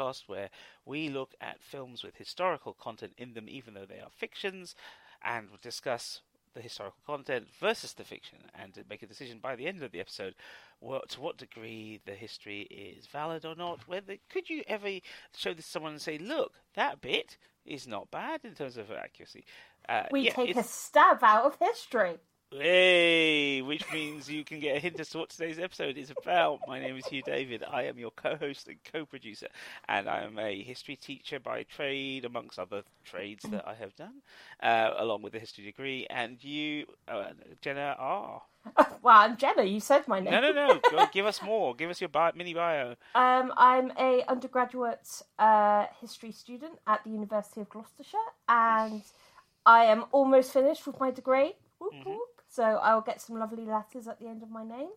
[0.00, 0.50] podcast where
[0.84, 4.74] we look at films with historical content in them, even though they are fictions,
[5.22, 6.20] and we'll discuss
[6.54, 9.92] the historical content versus the fiction, and to make a decision by the end of
[9.92, 10.34] the episode
[10.80, 13.86] what, to what degree the history is valid or not.
[13.86, 14.88] Whether could you ever
[15.36, 18.90] show this to someone and say, "Look, that bit is not bad in terms of
[18.90, 19.44] accuracy."
[19.88, 22.18] Uh, we yeah, take a stab out of history.
[22.52, 26.58] Hey, which means you can get a hint as to what today's episode is about.
[26.66, 27.62] My name is Hugh David.
[27.62, 29.46] I am your co-host and co-producer,
[29.88, 34.14] and I am a history teacher by trade, amongst other trades that I have done,
[34.64, 36.08] uh, along with a history degree.
[36.10, 37.26] And you, uh,
[37.60, 38.42] Jenna, are.
[39.00, 39.62] well, I'm Jenna.
[39.62, 40.32] You said my name.
[40.32, 40.80] No, no, no.
[40.90, 41.76] Go, give us more.
[41.76, 42.96] Give us your bio, mini bio.
[43.14, 49.02] Um, I'm a undergraduate uh, history student at the University of Gloucestershire, and
[49.64, 51.52] I am almost finished with my degree.
[51.80, 52.10] Mm-hmm.
[52.50, 54.90] So I'll get some lovely letters at the end of my name.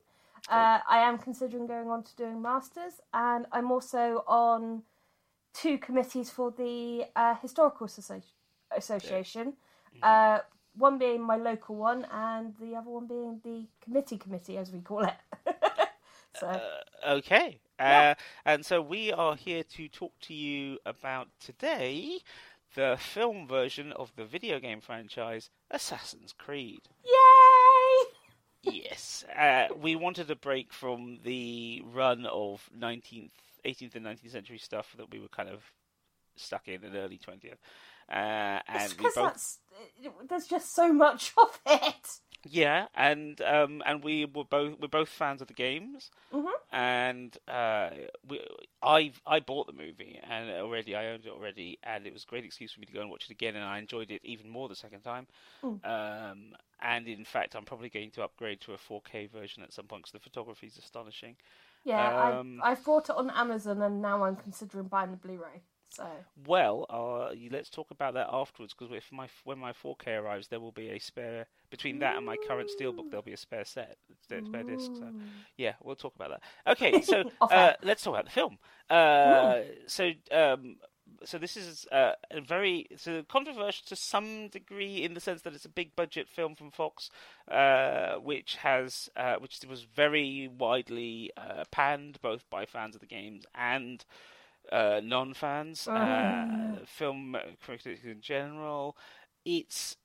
[0.50, 4.82] Uh, I am considering going on to doing masters, and I'm also on
[5.54, 9.54] two committees for the uh, historical association.
[9.96, 10.00] Mm-hmm.
[10.02, 10.40] Uh,
[10.76, 14.80] one being my local one, and the other one being the committee committee, as we
[14.80, 15.14] call it.
[16.40, 16.48] so.
[16.48, 18.16] Uh, okay, yeah.
[18.18, 22.20] Uh, and so we are here to talk to you about today
[22.76, 26.82] the film version of the video game franchise Assassin's Creed.
[27.06, 27.43] Yay!
[28.64, 33.32] Yes, uh, we wanted a break from the run of 19th,
[33.66, 35.62] 18th, and 19th century stuff that we were kind of
[36.36, 37.58] stuck in in early 20th.
[38.10, 39.58] Uh, and because both...
[40.30, 42.20] there's just so much of it.
[42.46, 46.76] Yeah, and um, and we were both we're both fans of the games, mm-hmm.
[46.76, 47.90] and uh,
[48.28, 48.42] we
[48.82, 52.28] I I bought the movie and already I owned it already, and it was a
[52.28, 54.50] great excuse for me to go and watch it again, and I enjoyed it even
[54.50, 55.28] more the second time.
[55.64, 55.86] Mm.
[55.86, 56.40] Um,
[56.82, 60.04] and in fact, I'm probably going to upgrade to a 4K version at some point
[60.04, 61.38] because the photography is astonishing.
[61.86, 65.62] Yeah, um, I I bought it on Amazon, and now I'm considering buying the Blu-ray.
[65.94, 66.08] So
[66.48, 70.60] well, uh, let's talk about that afterwards because if my when my 4K arrives, there
[70.60, 73.12] will be a spare between that and my current steelbook.
[73.12, 74.92] There'll be a spare set, spare, spare disc.
[74.96, 75.12] So
[75.58, 76.72] yeah, we'll talk about that.
[76.72, 78.58] Okay, so uh, let's talk about the film.
[78.90, 80.78] Uh, so um,
[81.26, 85.54] so this is uh, a very so controversial to some degree in the sense that
[85.54, 87.10] it's a big budget film from Fox,
[87.50, 93.08] uh, which has uh, which was very widely uh, panned both by fans of the
[93.08, 94.06] games and
[94.72, 98.98] uh, non-fans, uh, uh, film critics in general.
[99.46, 99.98] It's,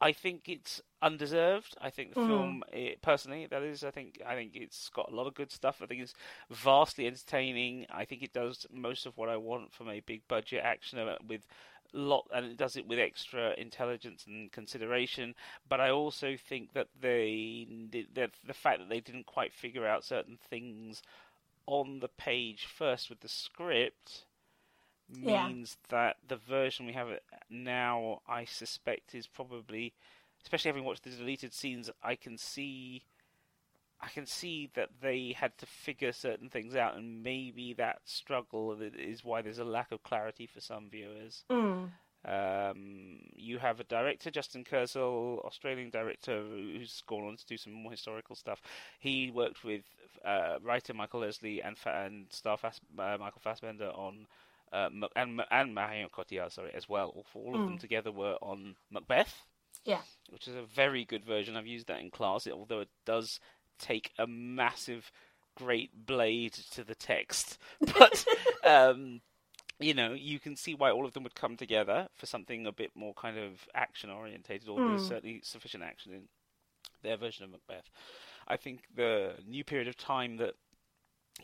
[0.00, 1.76] I think it's undeserved.
[1.80, 2.26] I think the mm.
[2.26, 5.52] film, it, personally, that is, I think, I think it's got a lot of good
[5.52, 5.80] stuff.
[5.82, 6.14] I think it's
[6.50, 7.86] vastly entertaining.
[7.90, 11.46] I think it does most of what I want from a big budget action with
[11.92, 15.34] lot and it does it with extra intelligence and consideration
[15.68, 18.06] but i also think that they the,
[18.46, 21.02] the fact that they didn't quite figure out certain things
[21.68, 24.24] on the page first with the script
[25.06, 25.96] means yeah.
[25.96, 27.08] that the version we have
[27.50, 29.92] now, I suspect, is probably,
[30.42, 33.04] especially having watched the deleted scenes, I can see,
[34.00, 38.74] I can see that they had to figure certain things out, and maybe that struggle
[38.80, 41.44] is why there's a lack of clarity for some viewers.
[41.50, 41.90] Mm.
[42.28, 47.72] Um, you have a director, Justin Kurzel, Australian director, who's gone on to do some
[47.72, 48.60] more historical stuff.
[48.98, 49.82] He worked with
[50.24, 54.26] uh, writer Michael Lesslie and and star Fass, uh, Michael Fassbender on
[54.72, 57.24] uh, and and Marion Cotillard, sorry, as well.
[57.34, 57.66] All of mm.
[57.66, 59.46] them together were on Macbeth.
[59.84, 61.56] Yeah, which is a very good version.
[61.56, 63.40] I've used that in class, although it does
[63.78, 65.10] take a massive,
[65.56, 68.24] great blade to the text, but.
[68.64, 69.22] um,
[69.80, 72.72] you know, you can see why all of them would come together for something a
[72.72, 74.88] bit more kind of action orientated, or mm.
[74.88, 76.22] there's certainly sufficient action in
[77.02, 77.90] their version of Macbeth.
[78.46, 80.54] I think the new period of time that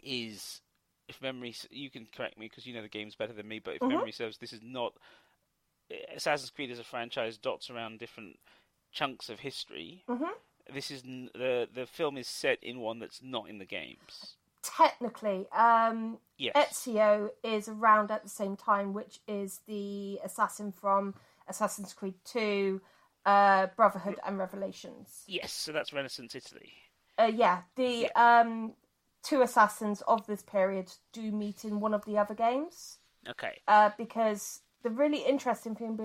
[0.02, 0.62] is,
[1.08, 3.74] if memory, you can correct me because you know the games better than me, but
[3.74, 3.96] if mm-hmm.
[3.96, 4.94] memory serves, this is not
[6.14, 8.38] Assassin's Creed as a franchise dots around different
[8.90, 10.04] chunks of history.
[10.08, 10.72] Mm-hmm.
[10.72, 14.36] This is the the film is set in one that's not in the games.
[14.64, 16.54] Technically, um, yes.
[16.56, 21.14] Ezio is around at the same time, which is the assassin from
[21.48, 22.80] Assassin's Creed Two,
[23.26, 25.22] uh, Brotherhood and Revelations.
[25.26, 26.72] Yes, so that's Renaissance Italy.
[27.18, 28.40] Uh, yeah, the yeah.
[28.40, 28.72] Um,
[29.22, 32.98] two assassins of this period do meet in one of the other games.
[33.28, 33.60] Okay.
[33.68, 35.98] Uh, because the really interesting thing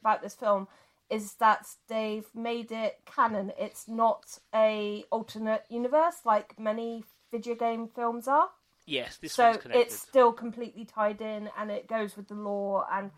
[0.00, 0.68] about this film
[1.08, 3.52] is that they've made it canon.
[3.58, 8.48] It's not a alternate universe like many video game films are.
[8.86, 13.10] Yes, this so it's still completely tied in, and it goes with the lore, and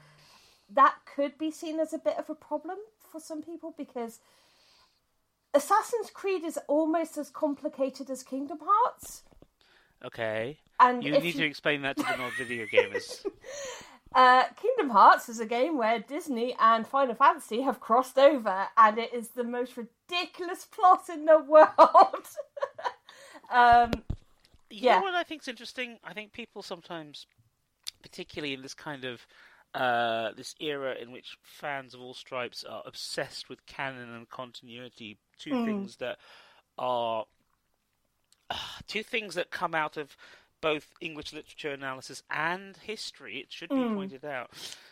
[0.70, 2.78] that could be seen as a bit of a problem
[3.12, 4.20] for some people because
[5.54, 9.24] Assassin's Creed is almost as complicated as Kingdom Hearts.
[10.04, 10.58] Okay.
[10.80, 13.24] And You need you- to explain that to the non-video gamers.
[14.14, 18.96] Uh, Kingdom Hearts is a game where Disney and Final Fantasy have crossed over, and
[18.96, 21.68] it is the most ridiculous plot in the world.
[23.50, 23.90] um,
[24.70, 24.96] You Yeah.
[24.96, 25.98] know what I think's interesting?
[26.04, 27.26] I think people sometimes,
[28.02, 29.26] particularly in this kind of
[29.74, 35.18] uh, this era in which fans of all stripes are obsessed with canon and continuity,
[35.38, 35.64] two Mm.
[35.64, 36.18] things that
[36.78, 37.26] are
[38.86, 40.16] two things that come out of
[40.60, 43.38] both English literature analysis and history.
[43.38, 43.94] It should be Mm.
[43.94, 44.50] pointed out.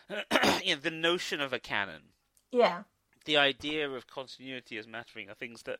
[0.63, 2.01] you know, the notion of a canon
[2.51, 2.83] yeah,
[3.25, 5.79] the idea of continuity as mattering are things that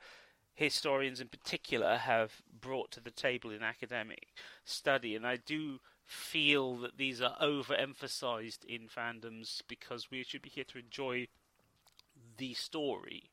[0.58, 4.34] historians in particular have brought to the table in academic
[4.66, 10.50] study and I do feel that these are overemphasized in fandoms because we should be
[10.50, 11.28] here to enjoy
[12.38, 13.32] the story.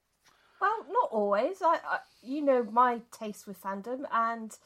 [0.60, 1.62] well, not always.
[1.62, 4.56] I, I, you know, my taste with fandom and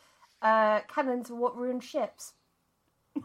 [0.42, 2.34] uh, cannons are what ruin ships.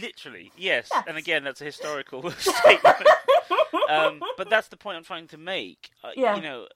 [0.00, 0.88] Literally, yes.
[0.92, 1.04] Yes.
[1.06, 3.06] And again, that's a historical statement.
[3.88, 5.90] um, but that's the point I'm trying to make.
[6.02, 6.36] Uh, Yeah.
[6.36, 6.66] You know,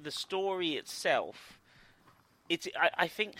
[0.00, 1.58] the story itself.
[2.48, 2.68] It's.
[2.78, 3.34] I, I think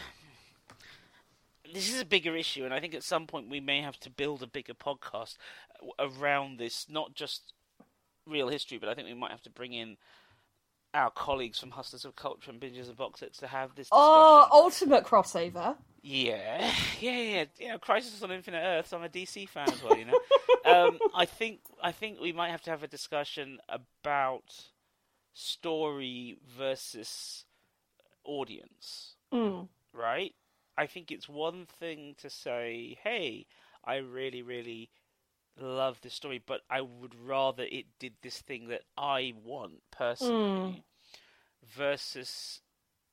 [1.72, 4.10] this is a bigger issue, and I think at some point we may have to
[4.10, 5.37] build a bigger podcast
[5.99, 6.87] around this.
[6.88, 7.52] Not just
[8.26, 9.96] real history, but I think we might have to bring in
[10.94, 14.02] our colleagues from Hustlers of Culture and Binges and Box Sets to have this discussion.
[14.02, 15.76] Oh, ultimate crossover.
[16.02, 16.70] Yeah,
[17.00, 17.44] yeah, yeah.
[17.58, 18.93] You know, Crisis on Infinite Earths.
[18.93, 19.96] I'm a DC fan as well.
[19.96, 20.19] You know,
[20.88, 24.55] um, I think I think we might have to have a discussion about
[25.32, 27.44] story versus
[28.25, 29.69] audience, Mm.
[29.93, 30.34] right?
[30.76, 33.46] I think it's one thing to say, "Hey,
[33.84, 34.90] I really, really
[35.56, 40.84] love this story, but I would rather it did this thing that I want personally,"
[41.62, 42.62] versus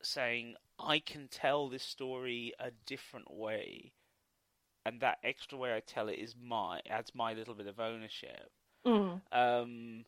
[0.01, 3.94] saying, I can tell this story a different way,
[4.86, 8.51] and that extra way I tell it is my adds my little bit of ownership.
[8.86, 9.21] Mm.
[9.31, 10.06] Um,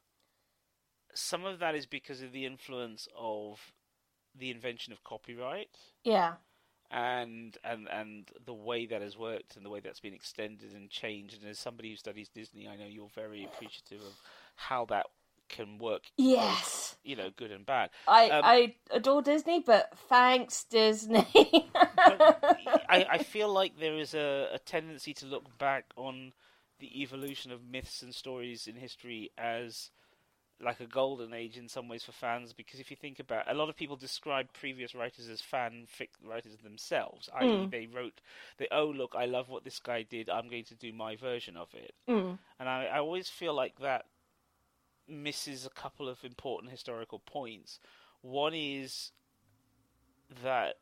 [1.13, 3.73] some of that is because of the influence of
[4.37, 5.69] the invention of copyright
[6.03, 6.35] Yeah.
[6.89, 10.89] and and and the way that has worked and the way that's been extended and
[10.89, 11.41] changed.
[11.41, 14.19] And as somebody who studies Disney, I know you're very appreciative of
[14.55, 15.07] how that
[15.49, 16.03] can work.
[16.17, 16.95] both, Yes.
[17.03, 17.89] you know, good and bad.
[18.07, 21.71] I, Um, I adore Disney, but thanks, Disney.
[22.89, 26.33] I, I feel like there is a, a tendency to look back on
[26.79, 29.91] the evolution of myths and stories in history as
[30.63, 33.53] like a golden age in some ways for fans because if you think about a
[33.53, 37.45] lot of people describe previous writers as fanfic writers themselves i.e.
[37.47, 37.71] Mm.
[37.71, 38.21] they wrote
[38.57, 41.57] they oh look i love what this guy did i'm going to do my version
[41.57, 42.37] of it Mm.
[42.59, 44.05] and I, I always feel like that
[45.07, 47.79] misses a couple of important historical points.
[48.21, 49.11] One is
[50.43, 50.75] that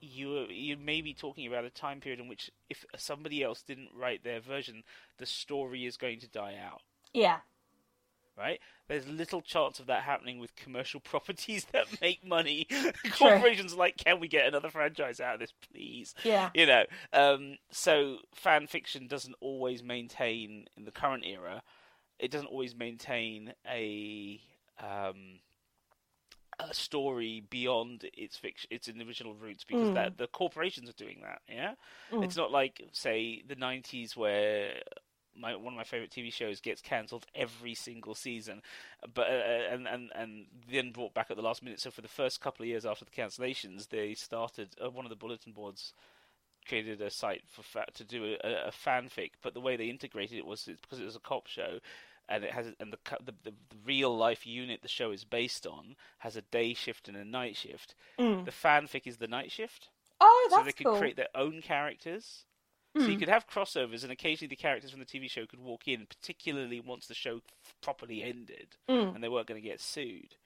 [0.00, 3.90] you you may be talking about a time period in which if somebody else didn't
[3.94, 4.82] write their version,
[5.18, 6.82] the story is going to die out.
[7.12, 7.38] Yeah.
[8.40, 8.58] Right?
[8.88, 12.66] There's little chance of that happening with commercial properties that make money.
[13.18, 16.14] Corporations are like, can we get another franchise out of this, please?
[16.24, 16.48] Yeah.
[16.54, 21.62] you know um, so fan fiction doesn't always maintain in the current era
[22.18, 24.40] it doesn't always maintain a
[24.78, 25.40] um,
[26.58, 29.94] a story beyond its fiction its original roots because Mm.
[29.94, 31.74] that the corporations are doing that yeah
[32.10, 32.24] Mm.
[32.24, 34.82] it's not like say the 90s where
[35.36, 38.62] my one of my favorite TV shows gets cancelled every single season,
[39.14, 41.80] but uh, and and and then brought back at the last minute.
[41.80, 45.10] So for the first couple of years after the cancellations, they started uh, one of
[45.10, 45.92] the bulletin boards
[46.68, 50.36] created a site for fa- to do a, a fanfic, but the way they integrated
[50.38, 51.78] it was it's because it was a cop show.
[52.28, 55.66] And it has, and the, the the the real life unit the show is based
[55.66, 57.96] on has a day shift and a night shift.
[58.20, 58.44] Mm.
[58.44, 59.88] The fanfic is the night shift,
[60.20, 60.62] Oh, that's cool.
[60.62, 60.98] so they could cool.
[60.98, 62.44] create their own characters.
[62.96, 63.18] So you Mm.
[63.20, 66.80] could have crossovers, and occasionally the characters from the TV show could walk in, particularly
[66.80, 67.40] once the show
[67.80, 69.14] properly ended Mm.
[69.14, 70.36] and they weren't going to get sued.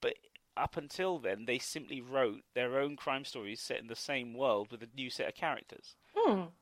[0.00, 0.14] But
[0.56, 4.70] up until then, they simply wrote their own crime stories set in the same world
[4.70, 5.96] with a new set of characters.
[6.16, 6.52] Mm.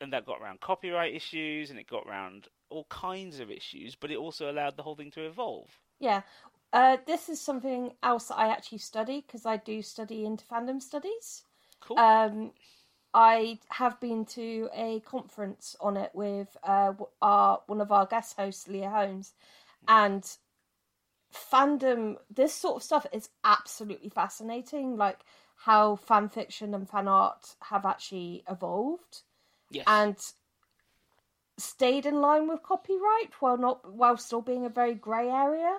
[0.00, 4.10] And that got around copyright issues, and it got around all kinds of issues, but
[4.10, 5.80] it also allowed the whole thing to evolve.
[5.98, 6.22] Yeah.
[6.72, 10.80] Uh, this is something else that I actually study because I do study into fandom
[10.80, 11.44] studies.
[11.80, 11.98] Cool.
[11.98, 12.52] Um,
[13.12, 18.36] I have been to a conference on it with uh, our one of our guest
[18.36, 19.34] hosts, Leah Holmes,
[19.88, 20.24] and
[21.32, 22.16] fandom.
[22.30, 24.96] This sort of stuff is absolutely fascinating.
[24.96, 25.20] Like
[25.56, 29.22] how fan fiction and fan art have actually evolved
[29.70, 29.84] yes.
[29.86, 30.16] and
[31.58, 35.78] stayed in line with copyright while not while still being a very grey area.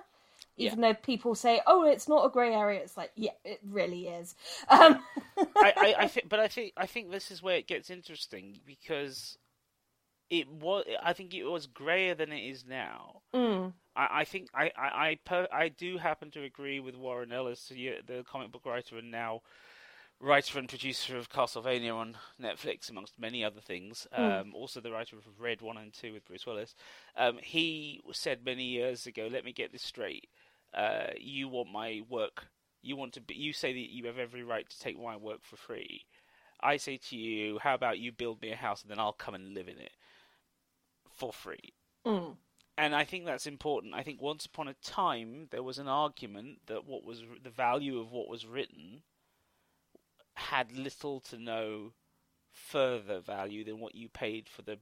[0.56, 4.08] Even though people say, "Oh, it's not a grey area," it's like, yeah, it really
[4.08, 4.34] is.
[4.68, 5.02] Um...
[5.56, 8.60] I, I, I think, but I think, I think this is where it gets interesting
[8.66, 9.38] because
[10.32, 10.84] it was.
[11.02, 13.20] I think it was grayer than it is now.
[13.34, 13.74] Mm.
[13.94, 17.68] I, I think I I I, per, I do happen to agree with Warren Ellis,
[17.68, 19.42] the comic book writer and now
[20.20, 24.06] writer and producer of Castlevania on Netflix, amongst many other things.
[24.18, 24.40] Mm.
[24.40, 26.74] Um, also, the writer of Red One and Two with Bruce Willis.
[27.14, 30.28] Um, he said many years ago, "Let me get this straight.
[30.74, 32.46] Uh, you want my work.
[32.82, 33.34] You want to be.
[33.34, 36.06] You say that you have every right to take my work for free.
[36.60, 39.34] I say to you, how about you build me a house and then I'll come
[39.34, 39.92] and live in it
[41.10, 41.74] for free."
[42.06, 42.36] Mm.
[42.78, 43.94] And I think that's important.
[43.94, 48.00] I think once upon a time there was an argument that what was the value
[48.00, 49.02] of what was written
[50.34, 51.92] had little to no
[52.50, 54.78] further value than what you paid for the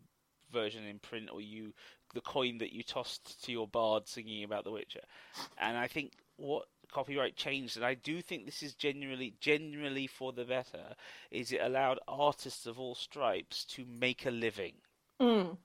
[0.53, 1.73] version in print or you
[2.15, 5.03] the coin that you tossed to your bard singing about The Witcher.
[5.59, 10.33] And I think what copyright changed, and I do think this is genuinely genuinely for
[10.33, 10.95] the better,
[11.31, 14.75] is it allowed artists of all stripes to make a living.
[15.21, 15.57] Mm.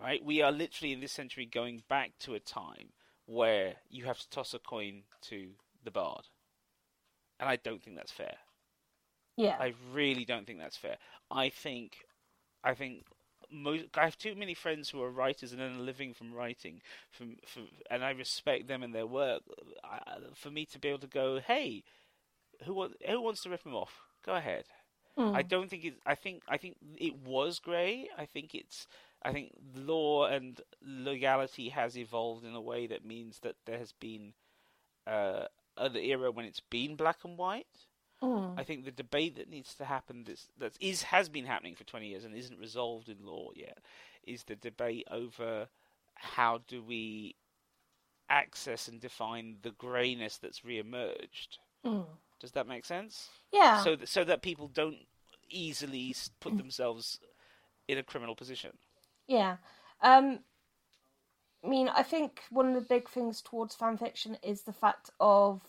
[0.00, 0.22] Right?
[0.24, 2.88] We are literally in this century going back to a time
[3.24, 5.48] where you have to toss a coin to
[5.84, 6.26] the bard.
[7.40, 8.36] And I don't think that's fair.
[9.36, 9.56] Yeah.
[9.58, 10.96] I really don't think that's fair.
[11.30, 11.98] I think,
[12.64, 13.04] I think
[13.50, 16.80] most, I have too many friends who are writers and earn a living from writing,
[17.10, 19.42] from, from and I respect them and their work.
[19.84, 20.00] I,
[20.34, 21.84] for me to be able to go, hey,
[22.64, 24.00] who who wants to rip him off?
[24.24, 24.64] Go ahead.
[25.18, 25.34] Mm.
[25.34, 25.94] I don't think it.
[26.04, 28.08] I think I think it was grey.
[28.16, 28.86] I think it's.
[29.22, 33.92] I think law and legality has evolved in a way that means that there has
[33.92, 34.34] been
[35.06, 37.66] uh, an era when it's been black and white
[38.22, 38.58] Mm.
[38.58, 41.84] I think the debate that needs to happen that's, that is has been happening for
[41.84, 43.78] 20 years and isn't resolved in law yet
[44.26, 45.68] is the debate over
[46.14, 47.34] how do we
[48.28, 51.58] access and define the greyness that's re-emerged.
[51.84, 52.06] Mm.
[52.40, 53.28] Does that make sense?
[53.52, 53.82] Yeah.
[53.82, 54.98] So that, so that people don't
[55.48, 57.20] easily put themselves
[57.88, 58.72] in a criminal position.
[59.26, 59.56] Yeah.
[60.02, 60.40] Um,
[61.64, 65.10] I mean, I think one of the big things towards fan fiction is the fact
[65.20, 65.62] of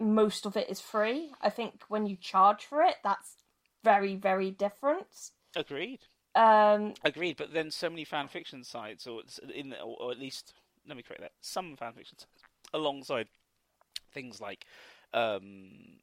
[0.00, 1.32] most of it is free.
[1.40, 3.36] I think when you charge for it, that's
[3.84, 5.06] very, very different.
[5.54, 6.00] Agreed.
[6.34, 7.36] Um, Agreed.
[7.36, 9.22] But then so many fan fiction sites, or
[9.54, 10.54] in, or at least
[10.86, 12.42] let me correct that, some fan fiction sites,
[12.74, 13.28] alongside
[14.12, 14.64] things like
[15.14, 16.00] um,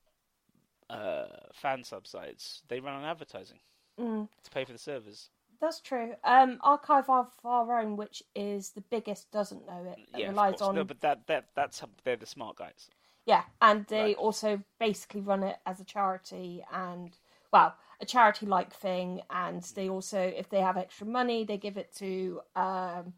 [0.89, 3.59] uh, fan sub sites, they run on advertising
[3.99, 5.29] mm, to pay for the servers.
[5.59, 6.15] that's true.
[6.23, 9.99] Um, Archive of Our Own, which is the biggest, doesn't know it.
[10.13, 12.89] It Yeah, relies on No, but that that that's they're the smart guys.
[13.25, 14.17] Yeah, and they Right.
[14.17, 17.15] also basically run it as a charity and
[17.51, 21.77] well, a charity like thing and they also if they have extra money, they give
[21.77, 23.13] it to um,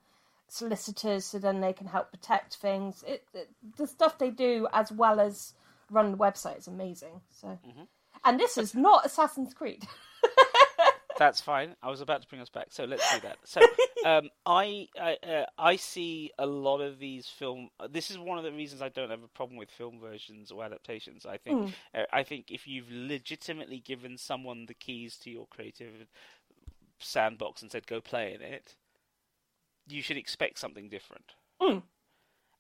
[0.47, 3.03] solicitors so then they can help protect things.
[3.07, 5.53] It, it the stuff they do as well as
[5.89, 7.21] run the website is amazing.
[7.31, 7.88] So Mhm.
[8.24, 9.88] and this is not Assassin's Creed.
[11.17, 11.75] That's fine.
[11.81, 13.38] I was about to bring us back, so let's do that.
[13.45, 13.62] So,
[14.05, 17.69] um, I I, uh, I see a lot of these film.
[17.89, 20.63] This is one of the reasons I don't have a problem with film versions or
[20.63, 21.25] adaptations.
[21.25, 26.07] I think uh, I think if you've legitimately given someone the keys to your creative
[27.00, 28.75] sandbox and said go play in it,
[29.88, 31.34] you should expect something different.
[31.62, 31.84] Mm.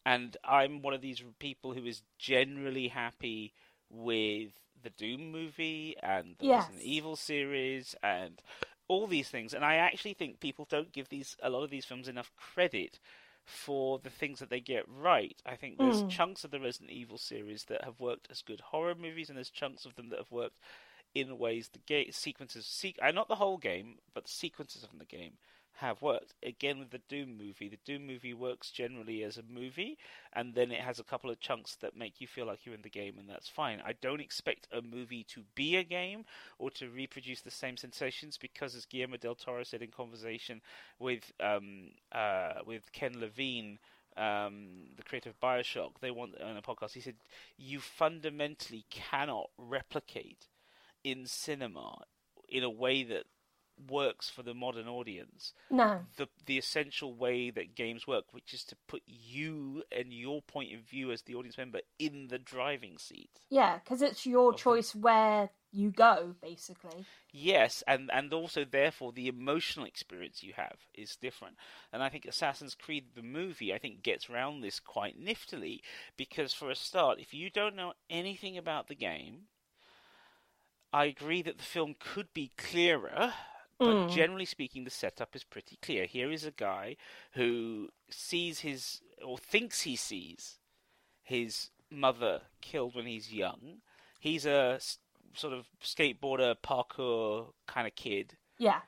[0.05, 3.53] And I'm one of these people who is generally happy
[3.89, 4.51] with
[4.83, 6.65] the Doom movie and the Yes.
[6.67, 8.41] Resident Evil series and
[8.87, 9.53] all these things.
[9.53, 12.99] And I actually think people don't give these a lot of these films enough credit
[13.43, 15.39] for the things that they get right.
[15.45, 16.09] I think there's Mm.
[16.09, 19.49] chunks of the Resident Evil series that have worked as good horror movies, and there's
[19.51, 20.59] chunks of them that have worked
[21.13, 24.97] in ways the game sequences, se- uh, not the whole game, but the sequences of
[24.97, 25.37] the game
[25.77, 26.33] have worked.
[26.43, 29.97] Again, with the Doom movie, the Doom movie works generally as a movie,
[30.33, 32.81] and then it has a couple of chunks that make you feel like you're in
[32.81, 33.81] the game, and that's fine.
[33.85, 36.25] I don't expect a movie to be a game
[36.59, 40.61] or to reproduce the same sensations because, as Guillermo del Toro said in conversation
[40.99, 43.79] with um, uh, with Ken Levine.
[44.17, 46.93] Um, the creator of Bioshock, they want on a podcast.
[46.93, 47.15] He said,
[47.57, 50.47] "You fundamentally cannot replicate
[51.03, 52.05] in cinema
[52.47, 53.25] in a way that
[53.89, 56.01] works for the modern audience no.
[56.17, 60.73] the the essential way that games work, which is to put you and your point
[60.73, 63.29] of view as the audience member in the driving seat.
[63.49, 67.05] Yeah, because it's your choice where you go, basically.
[67.31, 71.57] Yes, and and also therefore the emotional experience you have is different.
[71.91, 75.81] And I think Assassin's Creed the movie I think gets around this quite niftily
[76.17, 79.47] because for a start, if you don't know anything about the game,
[80.93, 83.33] I agree that the film could be clearer.
[83.77, 84.11] But Mm.
[84.11, 86.05] generally speaking, the setup is pretty clear.
[86.05, 86.95] Here is a guy
[87.33, 90.59] who sees his, or thinks he sees,
[91.23, 93.81] his mother killed when he's young.
[94.19, 94.79] He's a
[95.33, 98.81] sort of skateboarder, parkour kind of kid Yeah.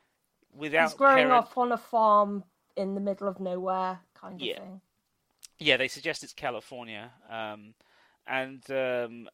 [0.51, 2.45] without He's growing parent- up on a farm
[2.77, 4.59] in the middle of nowhere, kind of Yeah.
[4.59, 4.81] thing.
[5.59, 7.75] Yeah, they suggest it's California, um,
[8.25, 9.29] and um,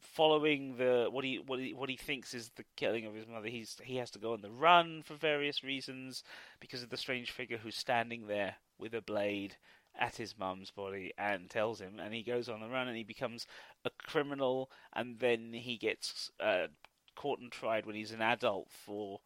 [0.00, 3.48] following the what he what he what he thinks is the killing of his mother,
[3.48, 6.22] he's he has to go on the run for various reasons
[6.60, 9.56] because of the strange figure who's standing there with a blade
[9.98, 13.04] at his mum's body and tells him, and he goes on the run and he
[13.04, 13.46] becomes
[13.84, 16.66] a criminal, and then he gets uh,
[17.14, 19.20] caught and tried when he's an adult for.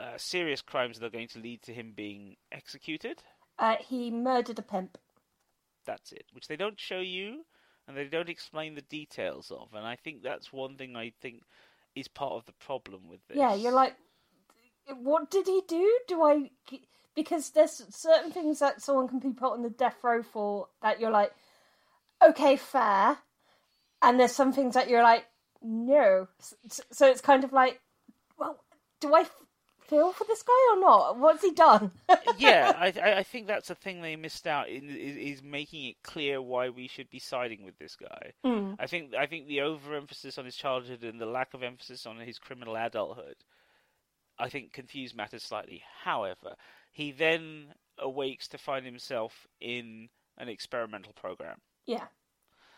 [0.00, 3.20] Uh, serious crimes that are going to lead to him being executed.
[3.58, 4.96] Uh, he murdered a pimp.
[5.84, 7.44] That's it, which they don't show you
[7.88, 9.72] and they don't explain the details of.
[9.74, 11.42] And I think that's one thing I think
[11.96, 13.38] is part of the problem with this.
[13.38, 13.96] Yeah, you're like,
[15.00, 15.98] what did he do?
[16.06, 16.50] Do I?
[17.16, 21.00] Because there's certain things that someone can be put on the death row for that
[21.00, 21.32] you're like,
[22.22, 23.18] okay, fair,
[24.02, 25.24] and there's some things that you're like,
[25.62, 26.28] no.
[26.40, 27.80] S- So it's kind of like,
[28.38, 28.60] well,
[29.00, 29.24] do I
[29.88, 31.18] feel for this guy or not?
[31.18, 31.90] What's he done?
[32.38, 36.02] yeah, I, I think that's a thing they missed out in is, is making it
[36.02, 38.32] clear why we should be siding with this guy.
[38.44, 38.76] Mm.
[38.78, 42.18] I think I think the overemphasis on his childhood and the lack of emphasis on
[42.18, 43.36] his criminal adulthood,
[44.38, 45.82] I think confused matters slightly.
[46.04, 46.54] However,
[46.92, 51.60] he then awakes to find himself in an experimental program.
[51.86, 52.06] Yeah.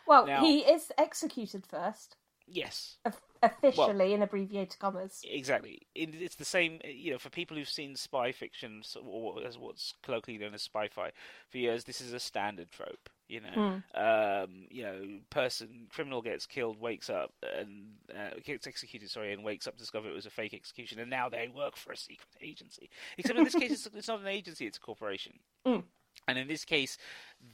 [0.07, 2.17] Well, Now- he is executed first,
[2.53, 5.21] Yes, of- officially in abbreviated commas.
[5.27, 5.81] Exactly.
[5.95, 10.37] It's the same, you know, for people who've seen spy fiction, or as what's colloquially
[10.37, 11.11] known as spy-fi,
[11.49, 13.09] for years, this is a standard trope.
[13.29, 19.09] You know, um, you know, person, criminal gets killed, wakes up, and uh, gets executed.
[19.09, 21.77] Sorry, and wakes up to discover it was a fake execution, and now they work
[21.77, 22.89] for a secret agency.
[23.17, 25.39] Except in this case, it's, it's not an agency; it's a corporation.
[25.65, 25.83] Mm.
[26.27, 26.97] And in this case,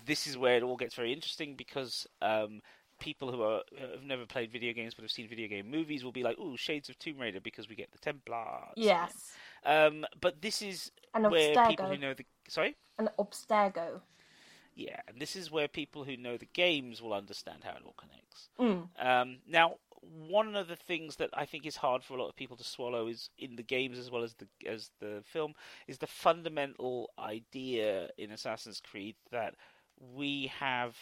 [0.07, 2.61] this is where it all gets very interesting because um,
[2.99, 6.11] people who are have never played video games but have seen video game movies will
[6.11, 8.73] be like, "Ooh, Shades of Tomb Raider," because we get the Templars.
[8.75, 9.33] Yes.
[9.63, 14.01] Um, but this is And where people who know the sorry, An Abstergo.
[14.75, 17.95] yeah, and this is where people who know the games will understand how it all
[17.97, 18.49] connects.
[18.59, 18.87] Mm.
[18.99, 22.35] Um, now, one of the things that I think is hard for a lot of
[22.35, 25.53] people to swallow is in the games as well as the as the film
[25.87, 29.55] is the fundamental idea in Assassin's Creed that
[29.99, 30.95] we have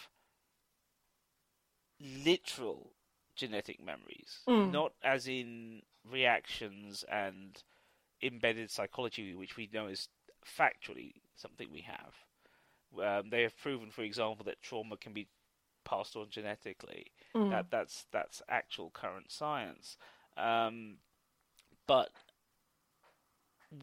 [2.00, 2.92] literal
[3.34, 4.70] genetic memories, Mm.
[4.72, 7.62] not as in reactions and
[8.22, 10.08] embedded psychology, which we know is
[10.44, 12.14] factually something we have.
[12.98, 15.28] Um, they have proven, for example, that trauma can be
[15.84, 17.12] passed on genetically.
[17.34, 17.50] Mm.
[17.50, 19.96] That that's that's actual current science.
[20.36, 20.98] Um,
[21.86, 22.10] but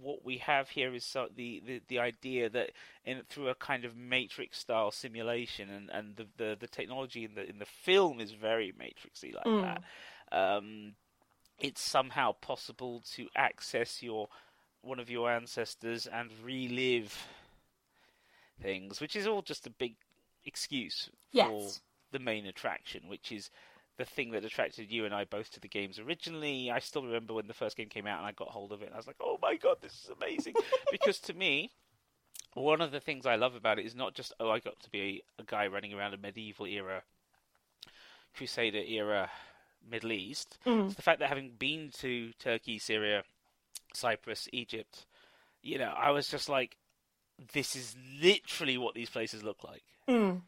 [0.02, 2.72] what we have here is so the, the, the idea that
[3.06, 7.36] in through a kind of matrix style simulation and, and the, the, the technology in
[7.36, 9.62] the in the film is very matrixy like Mm.
[9.62, 9.84] that.
[10.38, 10.94] Um,
[11.60, 14.28] it's somehow possible to access your
[14.82, 17.28] one of your ancestors and relive
[18.62, 19.96] things, which is all just a big
[20.46, 21.70] excuse for
[22.12, 23.50] the main attraction, which is
[23.98, 26.72] the thing that attracted you and I both to the games originally.
[26.72, 28.86] I still remember when the first game came out and I got hold of it
[28.86, 30.56] and I was like, "Oh my god, this is amazing!"
[30.92, 31.72] because to me,
[32.54, 34.90] one of the things I love about it is not just oh, I got to
[34.90, 37.04] be a guy running around a medieval era,
[38.36, 39.30] Crusader era
[39.90, 40.58] Middle East.
[40.66, 40.88] Mm.
[40.88, 43.24] It's the fact that having been to Turkey, Syria,
[43.94, 45.06] Cyprus, Egypt,
[45.62, 46.78] you know, I was just like,
[47.54, 49.84] this is literally what these places look like.
[50.08, 50.42] Mm.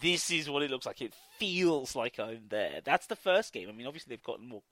[0.00, 1.00] This is what it looks like.
[1.00, 2.80] It feels like I'm there.
[2.84, 3.68] That's the first game.
[3.68, 4.62] I mean, obviously they've gotten more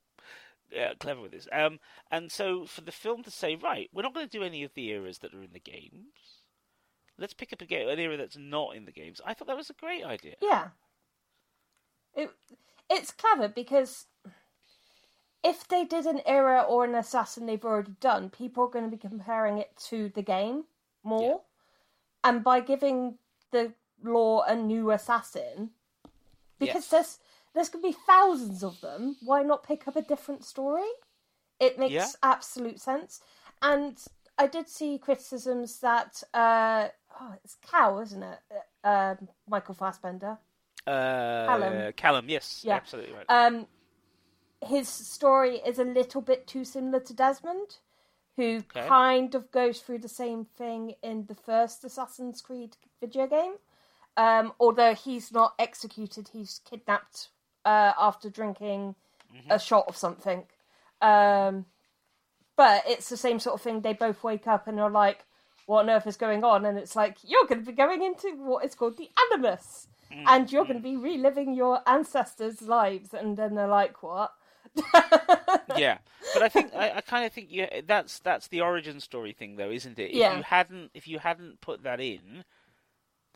[0.76, 1.48] uh, clever with this.
[1.52, 1.78] Um,
[2.10, 4.74] and so for the film to say, right, we're not going to do any of
[4.74, 6.42] the eras that are in the games.
[7.18, 9.20] Let's pick up a ga- an era that's not in the games.
[9.24, 10.34] I thought that was a great idea.
[10.40, 10.68] Yeah.
[12.14, 12.30] It
[12.90, 14.06] it's clever because
[15.42, 18.90] if they did an era or an assassin they've already done, people are going to
[18.90, 20.64] be comparing it to the game
[21.04, 21.42] more.
[22.24, 23.18] And by giving
[23.52, 25.70] the lore a new assassin,
[26.58, 26.88] because Yes.
[26.90, 27.18] there's
[27.54, 30.88] there's going to be thousands of them, why not pick up a different story?
[31.58, 32.08] It makes Yeah.
[32.22, 33.20] absolute sense.
[33.62, 33.98] And
[34.36, 38.38] I did see criticisms that uh, oh, it's Cow, isn't it?
[38.84, 40.38] Uh, um, Michael Fassbender.
[40.86, 41.92] Uh, Callum.
[41.96, 42.76] Callum, yes, Yeah.
[42.76, 43.26] absolutely right.
[43.30, 43.66] um,
[44.62, 47.78] his story is a little bit too similar to Desmond,
[48.36, 48.86] who Okay.
[48.86, 53.54] kind of goes through the same thing in the first Assassin's Creed video game.
[54.16, 57.28] Um, although he's not executed, he's kidnapped
[57.64, 58.94] uh, after drinking
[59.50, 60.44] a shot of something.
[61.00, 61.66] Um,
[62.56, 63.80] but it's the same sort of thing.
[63.80, 65.24] They both wake up and are like,
[65.66, 68.28] "What on earth is going on?" And it's like you're going to be going into
[68.36, 69.88] what is called the Animus.
[70.10, 70.24] mm.
[70.26, 74.32] and you're going to be reliving your ancestors' lives, and then they're like, "What?"
[75.76, 75.98] yeah,
[76.34, 79.56] but I think I, I kind of think you, that's that's the origin story thing,
[79.56, 80.10] though, isn't it?
[80.10, 80.36] If yeah.
[80.36, 82.44] you hadn't if you hadn't put that in,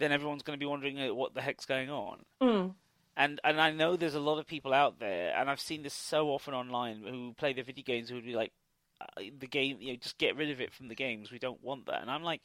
[0.01, 2.25] then everyone's going to be wondering uh, what the heck's going on.
[2.43, 2.75] Mm.
[3.17, 5.95] And and I know there's a lot of people out there, and I've seen this
[5.95, 8.53] so often online who play the video games who would be like,
[9.01, 11.31] uh, the game, you know, just get rid of it from the games.
[11.31, 12.03] We don't want that.
[12.03, 12.41] And I'm like,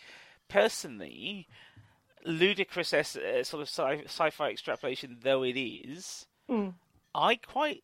[0.50, 1.48] personally,
[2.26, 6.74] ludicrous uh, sort of sci- sci-fi extrapolation though it is, mm.
[7.14, 7.84] I quite,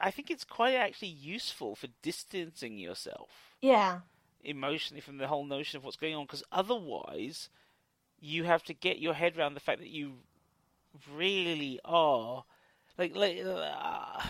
[0.00, 3.28] I think it's quite actually useful for distancing yourself.
[3.60, 4.00] Yeah.
[4.42, 7.48] Emotionally from the whole notion of what's going on, because otherwise,
[8.24, 10.14] you have to get your head around the fact that you
[11.14, 12.44] really are
[12.96, 14.22] like like uh,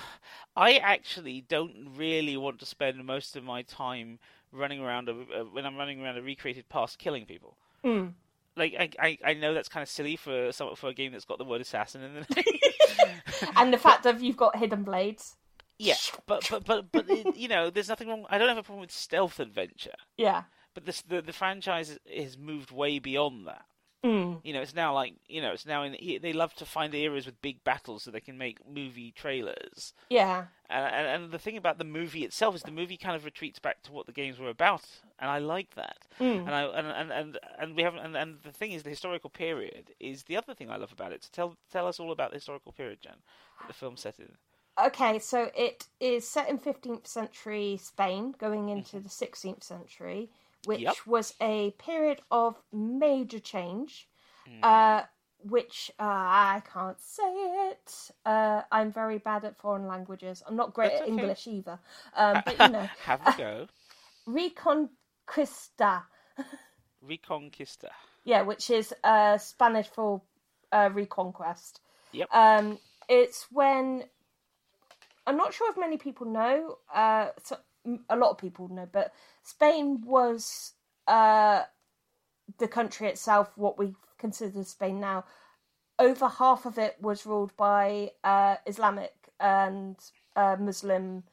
[0.56, 4.18] I actually don't really want to spend most of my time
[4.50, 7.56] running around a, uh, when I'm running around a recreated past killing people.
[7.84, 8.14] Mm.
[8.56, 11.24] Like I, I, I know that's kind of silly for some for a game that's
[11.24, 12.60] got the word assassin in it,
[13.56, 15.36] and the fact that you've got hidden blades.
[15.78, 18.26] Yeah, but but but but it, you know, there's nothing wrong.
[18.30, 19.96] I don't have a problem with stealth adventure.
[20.16, 23.64] Yeah, but this the the franchise has moved way beyond that.
[24.04, 24.40] Mm.
[24.44, 25.96] You know, it's now like you know, it's now in.
[26.20, 29.94] They love to find eras with big battles so they can make movie trailers.
[30.10, 30.44] Yeah.
[30.68, 33.58] And, and, and the thing about the movie itself is the movie kind of retreats
[33.58, 34.84] back to what the games were about,
[35.18, 36.06] and I like that.
[36.20, 36.40] Mm.
[36.40, 39.30] And I and, and and and we have and, and the thing is the historical
[39.30, 41.24] period is the other thing I love about it.
[41.24, 43.16] So tell tell us all about the historical period, Jen,
[43.60, 44.36] that the film set in.
[44.84, 50.30] Okay, so it is set in 15th century Spain, going into the 16th century
[50.66, 50.96] which yep.
[51.06, 54.08] was a period of major change,
[54.48, 54.62] mm.
[54.62, 55.04] uh,
[55.38, 57.22] which uh, I can't say
[57.70, 58.10] it.
[58.24, 60.42] Uh, I'm very bad at foreign languages.
[60.46, 61.12] I'm not great That's at okay.
[61.12, 61.78] English either.
[62.16, 63.66] Um, but you know, have a go.
[64.28, 66.02] Reconquista.
[67.06, 67.90] Reconquista.
[68.24, 70.22] Yeah, which is uh, Spanish for
[70.72, 71.80] uh, reconquest.
[72.12, 72.28] Yep.
[72.32, 74.04] Um, it's when
[75.26, 76.78] I'm not sure if many people know.
[76.92, 77.58] Uh, so
[78.08, 80.72] a lot of people know, but Spain was
[81.06, 81.62] uh,
[82.58, 85.24] the country itself, what we consider Spain now.
[85.98, 89.96] Over half of it was ruled by uh, Islamic and
[90.34, 91.24] uh, Muslim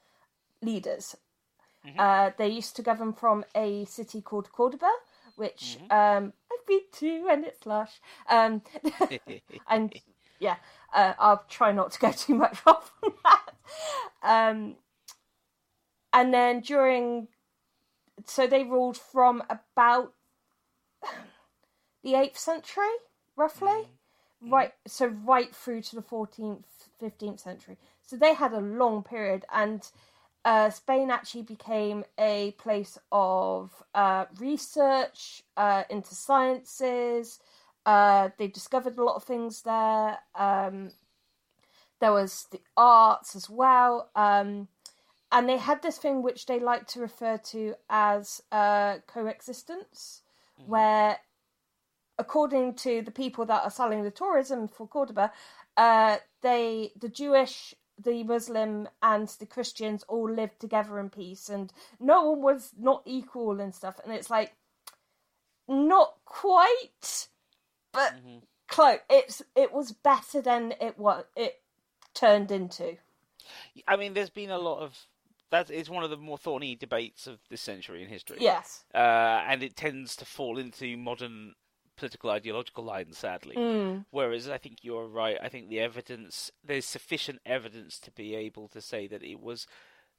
[0.62, 1.16] leaders.
[1.86, 2.00] Mm-hmm.
[2.00, 4.92] Uh, they used to govern from a city called Cordoba,
[5.36, 5.92] which mm-hmm.
[6.26, 8.00] um, I've been to, and it's lush.
[8.30, 8.62] Um,
[9.70, 9.94] and
[10.40, 10.58] yeah,
[10.94, 13.54] uh, I'll try not to go too much off on that.
[14.24, 14.76] Um,
[16.14, 17.28] and then during
[18.26, 20.14] so they ruled from about
[22.04, 22.96] the 8th century
[23.36, 23.88] roughly?
[24.44, 24.54] Mm-hmm.
[24.54, 26.64] right so right through to the 14th
[27.02, 27.78] 15th century.
[28.02, 29.88] So they had a long period and
[30.44, 37.40] uh, spain actually became a place of uh, research uh, into sciences.
[37.86, 40.18] Uh, they discovered a lot of things there.
[40.36, 40.92] Um,
[42.00, 44.10] there was the arts as well.
[44.16, 44.68] Um,
[45.32, 50.24] and they had this thing which they like to refer to as uh, coexistence,
[50.60, 50.72] mm-hmm.
[50.72, 51.18] where,
[52.18, 55.32] according to the people that are selling the tourism for Cordoba,
[55.78, 61.72] uh, they the Jewish, the Muslim, and the Christians all lived together in peace, and
[62.00, 64.00] no one was not equal and stuff.
[64.04, 64.54] And it's like
[65.68, 67.30] not quite,
[67.94, 68.40] but mm-hmm.
[68.68, 69.00] close.
[69.10, 71.62] It's it was better than it was it
[72.14, 72.98] turned into.
[73.88, 74.98] I mean, there's been a lot of
[75.52, 78.38] that is one of the more thorny debates of this century in history.
[78.40, 78.86] Yes.
[78.94, 81.54] Uh, and it tends to fall into modern
[81.98, 83.56] political ideological lines, sadly.
[83.56, 84.06] Mm.
[84.10, 85.38] Whereas I think you're right.
[85.42, 89.68] I think the evidence, there's sufficient evidence to be able to say that it was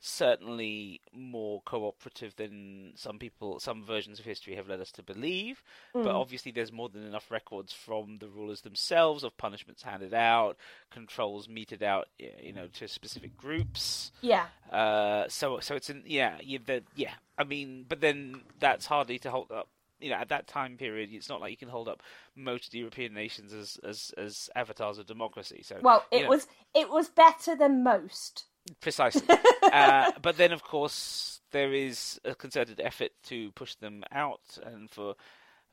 [0.04, 5.62] certainly more cooperative than some people, some versions of history have led us to believe.
[5.94, 6.02] Mm.
[6.02, 10.56] But obviously, there's more than enough records from the rulers themselves of punishments handed out,
[10.90, 14.10] controls meted out, you know, to specific groups.
[14.20, 14.46] Yeah.
[14.70, 17.14] Uh, so, so it's in yeah, yeah, the, yeah.
[17.38, 19.68] I mean, but then that's hardly to hold up.
[20.00, 22.02] You know, at that time period, it's not like you can hold up
[22.34, 25.62] most European nations as as, as avatars of democracy.
[25.64, 26.30] So, well, it know.
[26.30, 28.46] was it was better than most.
[28.81, 29.27] Precisely.
[29.62, 34.90] uh, but then, of course, there is a concerted effort to push them out, and
[34.90, 35.14] for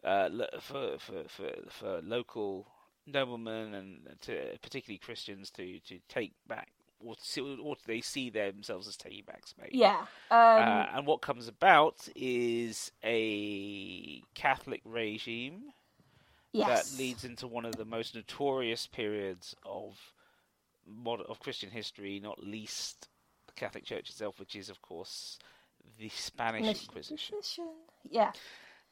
[0.03, 2.67] uh, for, for for for local
[3.05, 6.69] noblemen and to particularly Christians to to take back
[7.03, 9.69] or to see, or they see themselves as taking back Spain.
[9.71, 10.05] Yeah.
[10.31, 10.37] Um...
[10.37, 15.71] Uh, and what comes about is a Catholic regime
[16.51, 16.91] yes.
[16.91, 19.97] that leads into one of the most notorious periods of
[21.27, 23.07] of Christian history, not least
[23.47, 25.37] the Catholic Church itself, which is, of course,
[25.97, 27.37] the Spanish Inquisition.
[28.09, 28.31] Yeah.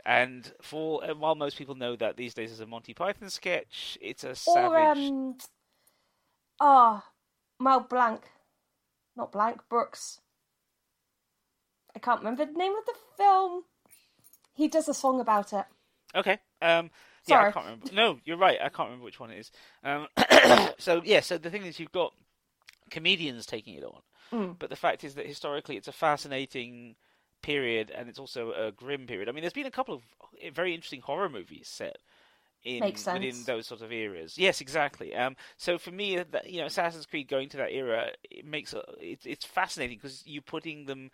[0.06, 3.98] And for and while most people know that these days as a Monty Python sketch,
[4.02, 4.98] it's a Or savage.
[5.10, 5.38] um,
[6.60, 7.06] ah,
[7.60, 8.22] Mel Blanc,
[9.16, 10.22] not Blanc Brooks.
[11.96, 13.64] I can't remember the name of the film.
[14.54, 15.66] He does a song about it.
[16.16, 16.38] Okay.
[16.62, 16.92] Um,
[17.28, 17.88] yeah, I can't remember.
[17.94, 18.58] No, you're right.
[18.62, 19.52] I can't remember which one it is.
[19.84, 20.08] Um,
[20.78, 22.14] so yeah, so the thing is, you've got
[22.90, 24.60] comedians taking it on, Mm.
[24.60, 26.96] but the fact is that historically, it's a fascinating
[27.42, 29.30] period, and it's also a grim period.
[29.30, 30.02] I mean, there's been a couple of
[30.54, 31.98] very interesting horror movies set.
[32.64, 35.16] In, within those sort of eras, yes, exactly.
[35.16, 38.46] Um, so for me, uh, that, you know, Assassin's Creed going to that era, it
[38.46, 41.12] makes a, it, it's fascinating because you're putting them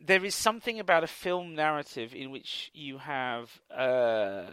[0.00, 4.46] there is something about a film narrative in which you have uh,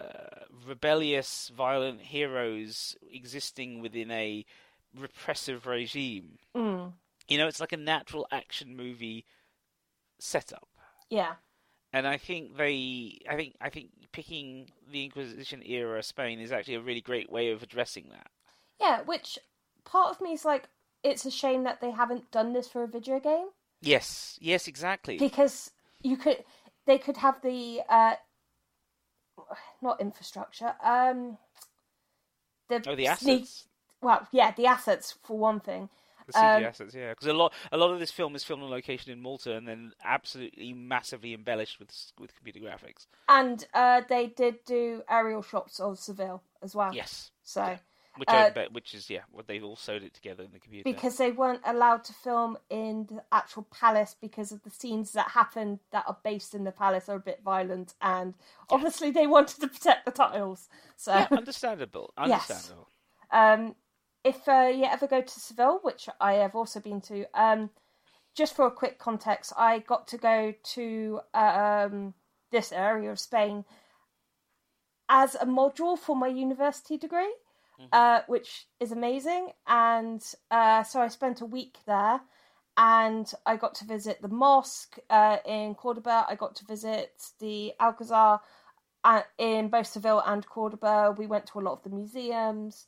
[0.68, 4.46] rebellious, violent heroes existing within a
[4.98, 6.38] repressive regime.
[6.56, 6.94] Mm.
[7.28, 9.26] You know, it's like a natural action movie
[10.20, 10.68] setup.
[11.10, 11.34] Yeah,
[11.92, 16.76] And I think they, I think, I think picking the Inquisition era Spain is actually
[16.76, 18.28] a really great way of addressing that.
[18.80, 19.02] yeah.
[19.02, 19.38] Which
[19.84, 20.70] part of me is like,
[21.04, 23.48] it's a shame that they haven't done this for a video game
[23.82, 25.18] Yes, yes, exactly.
[25.18, 25.72] because
[26.04, 26.44] you could,
[26.86, 28.16] they could have the, uh,
[29.82, 31.38] not infrastructure, um,
[32.70, 33.68] the Oh, the sneak- assets.
[34.02, 35.90] well, yeah, the assets for one thing.
[36.28, 38.64] The CG Um, assets, yeah, because a lot, a lot of this film is filmed
[38.64, 41.90] on location in Malta, and then absolutely massively embellished with
[42.20, 43.08] with computer graphics.
[43.28, 46.94] And uh, they did do aerial shots of Seville as well.
[46.94, 47.80] Yes, So
[48.18, 50.60] which Uh, I bet, which is yeah, what they've all sewed it together in the
[50.60, 50.84] computer.
[50.90, 55.30] because they weren't allowed to film in the actual palace because of the scenes that
[55.32, 58.34] happened that are based in the palace are a bit violent and
[58.70, 60.68] obviously they wanted to protect the tiles.
[60.98, 62.42] So yeah, understandable, Yes.
[62.50, 62.90] understandable.
[63.32, 63.76] um,
[64.24, 67.72] if uh, you ever go to Seville, which I have also been to, um,
[68.36, 72.14] just for a quick context, I got to go to um,
[72.52, 73.66] this area of Spain
[75.10, 77.34] as a module for my university degree,
[77.92, 79.50] uh, which is amazing.
[79.68, 82.22] And uh, so I spent a week there.
[82.78, 86.26] And I got to visit the mosque uh, in Cordoba.
[86.28, 88.40] I got to visit the Alcazar
[89.04, 91.14] uh, in both Seville and Cordoba.
[91.18, 92.88] We went to a lot of the museums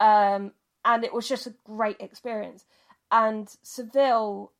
[0.00, 0.52] um,
[0.84, 2.64] and it was just a great experience.
[3.10, 4.52] And Seville,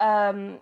[0.00, 0.60] um,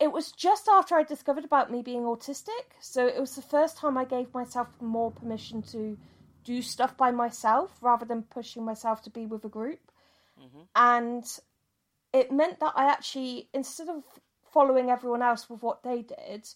[0.00, 3.76] it was just after I discovered about me being autistic, so it was the first
[3.76, 5.98] time I gave myself more permission to
[6.42, 9.92] do stuff by myself rather than pushing myself to be with a group.
[10.40, 10.62] Mm-hmm.
[10.74, 11.24] And
[12.14, 14.02] it meant that I actually, instead of
[14.52, 16.48] following everyone else with what they did,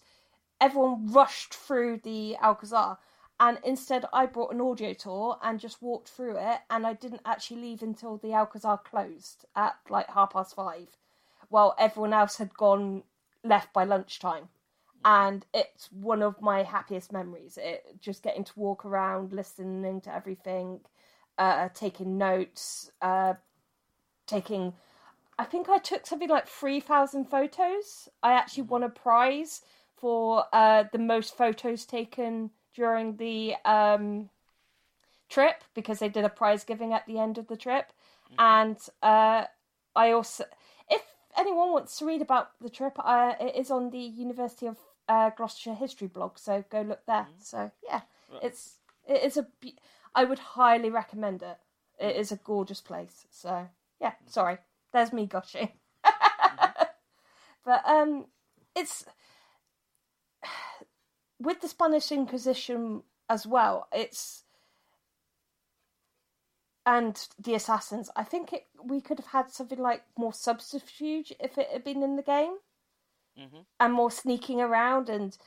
[0.59, 2.97] everyone rushed through the Alcazar
[3.39, 7.21] and instead I brought an audio tour and just walked through it and I didn't
[7.25, 10.87] actually leave until the Alcazar closed at like half past five
[11.49, 13.03] while everyone else had gone
[13.45, 14.49] left by lunchtime.
[15.03, 17.59] And it's one of my happiest memories.
[17.61, 20.81] It just getting to walk around listening to everything
[21.37, 23.33] uh taking notes uh
[24.25, 24.73] taking
[25.37, 28.07] I think I took something like 3,000 photos.
[28.23, 29.61] I actually won a prize
[29.97, 34.29] for uh, the most photos taken during the um,
[35.29, 37.91] trip because they did a prize giving at the end of the trip.
[38.39, 39.45] And uh,
[39.95, 40.45] I also,
[40.89, 41.01] if
[41.37, 45.29] anyone wants to read about the trip, uh, it is on the University of uh,
[45.31, 47.27] Gloucestershire history blog, so go look there.
[47.39, 48.01] So yeah,
[48.41, 49.47] it's it is a.
[49.59, 49.77] be-
[50.13, 51.57] I would highly recommend it.
[51.99, 53.27] It is a gorgeous place.
[53.29, 53.67] So
[53.99, 54.57] yeah, sorry,
[54.93, 55.71] there's me gushing.
[57.65, 58.25] but um,
[58.75, 59.05] it's
[61.39, 63.87] with the Spanish Inquisition as well.
[63.91, 64.44] It's
[66.85, 68.09] and the assassins.
[68.15, 72.03] I think it we could have had something like more subterfuge if it had been
[72.03, 72.57] in the game,
[73.37, 73.65] Mhm.
[73.79, 75.37] and more sneaking around and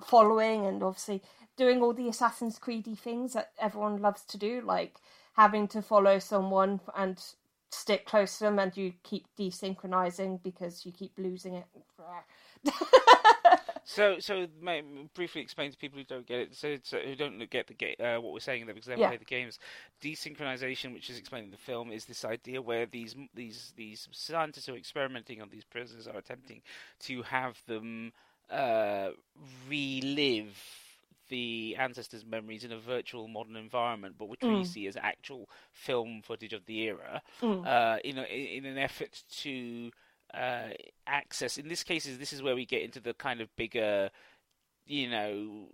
[0.00, 1.22] following, and obviously
[1.56, 5.00] doing all the Assassin's Creedy things that everyone loves to do, like
[5.34, 7.22] having to follow someone and
[7.70, 11.66] stick close to them, and you keep desynchronizing because you keep losing it.
[13.90, 14.82] So, so may,
[15.14, 17.96] briefly explain to people who don't get it, so, so who don't get the ga-
[17.98, 19.08] uh, what we're saying there because they haven't Yeah.
[19.08, 19.58] played the games.
[20.02, 24.66] Desynchronization, which is explained in the film, is this idea where these these these scientists
[24.66, 26.60] who are experimenting on these prisoners are attempting
[27.00, 28.12] to have them
[28.50, 29.08] uh,
[29.70, 30.54] relive
[31.30, 34.66] the ancestors' memories in a virtual modern environment, but which we Mm.
[34.66, 37.66] see as actual film footage of the era, Mm.
[37.66, 39.90] uh, in, a, in an effort to
[40.34, 40.70] uh,
[41.06, 41.58] access.
[41.58, 44.10] In this case, is this is where we get into the kind of bigger,
[44.86, 45.68] you know,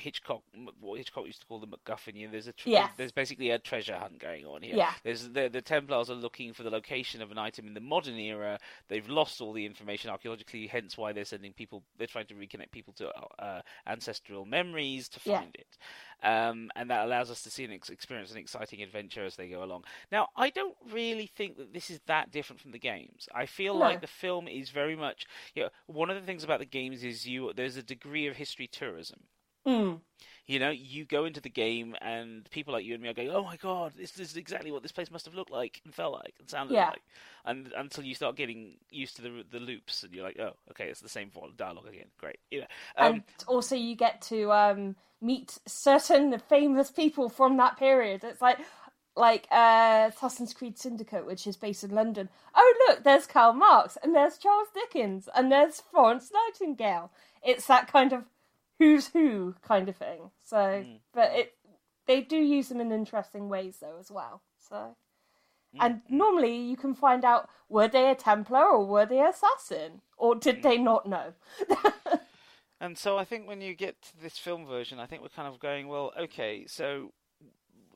[0.00, 0.42] Hitchcock,
[0.80, 2.14] what Hitchcock used to call the MacGuffin.
[2.14, 2.90] You know, there's a tr- Yes.
[2.96, 4.76] there's basically a treasure hunt going on here.
[4.76, 4.92] Yeah.
[5.02, 8.16] There's the the Templars are looking for the location of an item in the modern
[8.16, 8.58] era.
[8.88, 11.82] They've lost all the information archaeologically, hence why they're sending people.
[11.98, 15.40] They're trying to reconnect people to uh, ancestral memories to Yeah.
[15.40, 15.78] find it,
[16.22, 19.48] um, and that allows us to see and ex- experience an exciting adventure as they
[19.48, 19.84] go along.
[20.12, 23.28] Now, I don't really think that this is that different from the games.
[23.34, 23.80] I feel No.
[23.80, 25.26] like the film is very much.
[25.54, 28.36] You know, one of the things about the games is you there's a degree of
[28.36, 29.20] history tourism.
[29.66, 30.00] Mm.
[30.46, 33.30] You know, you go into the game and people like you and me are going,
[33.30, 36.14] "Oh my god, this is exactly what this place must have looked like and felt
[36.14, 36.90] like and sounded Yeah.
[36.90, 37.02] like,"
[37.44, 40.88] and until you start getting used to the the loops and you're like, "Oh, okay,
[40.88, 42.06] it's the same dialogue again.
[42.18, 47.56] Great." You know, um, and also you get to um, meet certain famous people from
[47.56, 48.22] that period.
[48.22, 48.58] It's like
[49.16, 52.28] like uh, Assassin's Creed Syndicate, which is based in London.
[52.54, 57.10] Oh look, there's Karl Marx and there's Charles Dickens and there's Florence Nightingale.
[57.42, 58.24] It's that kind of
[58.78, 60.30] who's who kind of thing.
[60.42, 60.96] So, hmm.
[61.12, 61.52] but it
[62.06, 64.42] they do use them in interesting ways though as well.
[64.58, 64.96] So.
[65.74, 65.82] Hmm.
[65.82, 70.00] And normally you can find out were they a Templar or were they an assassin
[70.16, 71.34] or did they not know?
[72.80, 75.48] And so I think when you get to this film version, I think we're kind
[75.48, 77.12] of going, well, okay, so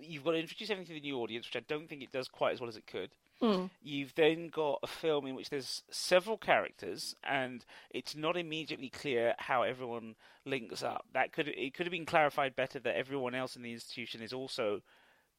[0.00, 2.28] you've got to introduce everything to the new audience, which I don't think it does
[2.28, 3.10] quite as well as it could.
[3.40, 3.66] Hmm.
[3.82, 9.34] You've then got a film in which there's several characters, and it's not immediately clear
[9.38, 11.06] how everyone links up.
[11.14, 14.32] That could it could have been clarified better that everyone else in the institution is
[14.32, 14.82] also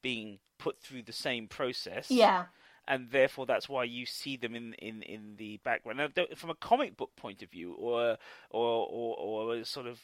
[0.01, 2.45] being put through the same process yeah.
[2.87, 5.99] and therefore that's why you see them in in, in the background.
[5.99, 8.17] Now, from a comic book point of view, or
[8.49, 9.99] or or, or a sort of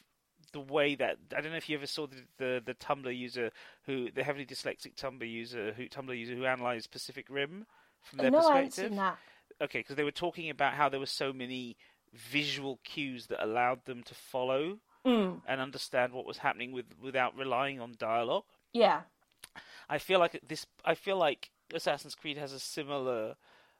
[0.53, 3.51] the way that I don't know if you ever saw the the, the Tumblr user
[3.85, 7.65] who the heavily dyslexic Tumblr user who Tumblr user who analysed Pacific Rim
[8.03, 8.89] from their no, perspective.
[8.89, 9.17] seen that.
[9.61, 11.77] Okay, because they were talking about how there were so many
[12.13, 15.41] visual cues that allowed them to follow Mm.
[15.47, 18.43] and understand what was happening with without relying on dialogue.
[18.73, 19.01] Yeah.
[19.89, 20.65] I feel like this.
[20.83, 23.35] I feel like Assassin's Creed has a similar,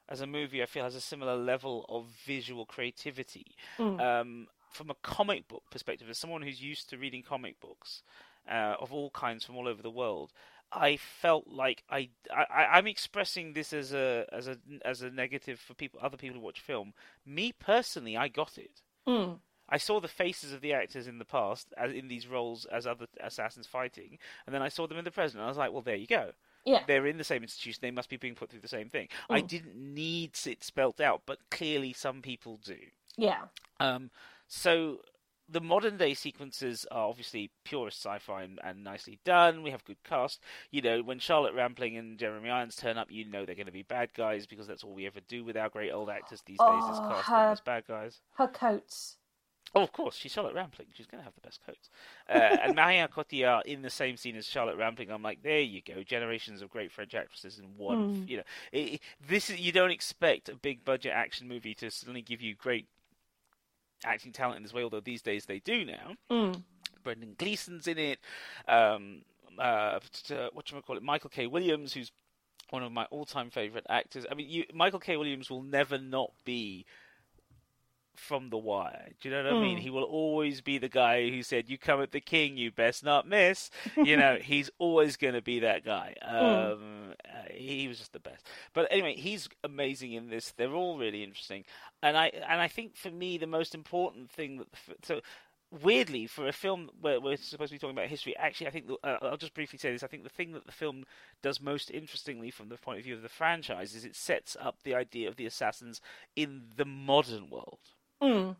[0.08, 0.62] as a movie.
[0.62, 3.56] I feel has a similar level of visual creativity.
[3.78, 8.02] Um, from a comic book perspective, as someone who's used to reading comic books
[8.50, 10.32] uh, of all kinds from all over the world,
[10.72, 15.58] I felt like I, I I'm expressing this as a as a as a negative
[15.58, 16.92] for people other people who watch film.
[17.24, 18.82] Me personally, I got it.
[19.06, 19.38] Mm.
[19.70, 22.86] I saw the faces of the actors in the past as in these roles as
[22.86, 25.40] other assassins fighting, and then I saw them in the present.
[25.40, 26.32] And I was like, well, there you go.
[26.64, 26.82] Yeah.
[26.86, 27.80] They're in the same institution.
[27.80, 29.08] They must be being put through the same thing.
[29.30, 32.76] I didn't need it spelt out, but clearly some people do.
[33.16, 33.44] Yeah.
[33.80, 34.10] Um,
[34.48, 34.98] so
[35.48, 39.62] the modern day sequences are obviously purest sci-fi and, and nicely done.
[39.62, 40.40] We have good cast.
[40.70, 43.72] You know, when Charlotte Rampling and Jeremy Irons turn up, you know they're going to
[43.72, 46.58] be bad guys because that's all we ever do with our great old actors these
[46.58, 48.20] days is Oh, cast her- them as bad guys.
[48.34, 49.16] Her coats.
[49.74, 50.88] Oh, of course, she's Charlotte Rampling.
[50.94, 51.90] She's going to have the best coats.
[52.26, 55.10] Uh, and Marion Cotillard in the same scene as Charlotte Rampling.
[55.10, 58.24] I'm like, there you go, generations of great French actresses in one.
[58.26, 62.22] You know, it- this is you don't expect a big budget action movie to suddenly
[62.22, 62.86] give you great
[64.04, 64.82] acting talent in this way.
[64.82, 66.14] Although these days they do now.
[66.30, 66.62] Mm.
[67.04, 68.18] Brendan Gleeson's in it.
[68.66, 69.22] Um,
[69.58, 71.02] uh, t- what call it?
[71.02, 71.46] Michael K.
[71.46, 72.12] Williams, who's
[72.70, 74.26] one of my all-time favorite actors.
[74.30, 75.16] I mean, you, Michael K.
[75.16, 76.84] Williams will never not be
[78.18, 79.10] from The Wire.
[79.20, 79.78] Do you know what I mean?
[79.78, 83.04] He will always be the guy who said, "You come at the king, you best
[83.04, 86.14] not miss." you know, he's always going to be that guy.
[86.22, 88.46] Um, uh, he was just the best.
[88.74, 90.52] But anyway, he's amazing in this.
[90.52, 91.64] They're all really interesting,
[92.02, 94.68] and I and I think for me the most important thing that
[95.04, 95.20] so.
[95.70, 98.86] Weirdly, for a film where we're supposed to be talking about history, actually, I think
[98.86, 100.02] the, uh, I'll just briefly say this.
[100.02, 101.04] I think the thing that the film
[101.42, 104.76] does most interestingly, from the point of view of the franchise, is it sets up
[104.82, 106.00] the idea of the assassins
[106.34, 107.80] in the modern world.
[108.22, 108.56] Mm.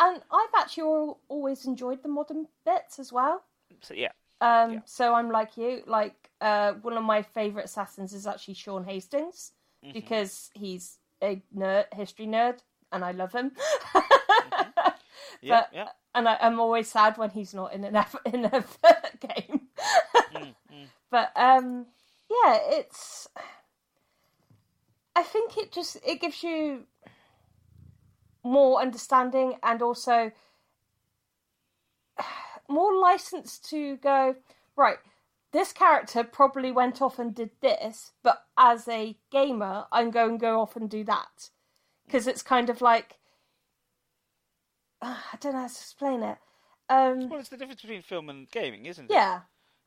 [0.00, 3.42] And I've actually always enjoyed the modern bits as well.
[3.82, 4.80] So yeah, Um, Yeah.
[4.86, 5.82] So I'm like you.
[5.86, 9.52] Like uh, one of my favorite assassins is actually Shaun Hastings
[9.84, 9.92] Mm-hmm.
[9.94, 12.58] because he's a nerd, history nerd,
[12.92, 13.52] and I love him.
[15.40, 15.88] yeah, But- yeah.
[16.14, 18.50] and I, I'm always sad when he's not in an F- in a
[19.20, 19.68] game.
[20.34, 20.86] Mm, mm.
[21.10, 21.86] But um,
[22.30, 23.28] yeah, it's.
[25.16, 26.84] I think it just it gives you
[28.42, 30.32] more understanding and also
[32.68, 34.36] more license to go
[34.76, 34.98] right.
[35.52, 40.38] This character probably went off and did this, but as a gamer, I'm going to
[40.38, 41.50] go off and do that
[42.06, 43.18] because it's kind of like
[45.02, 46.38] I don't know how to explain it.
[46.88, 49.14] Um, Well, it's the difference between film and gaming, isn't it?
[49.14, 49.40] yeah,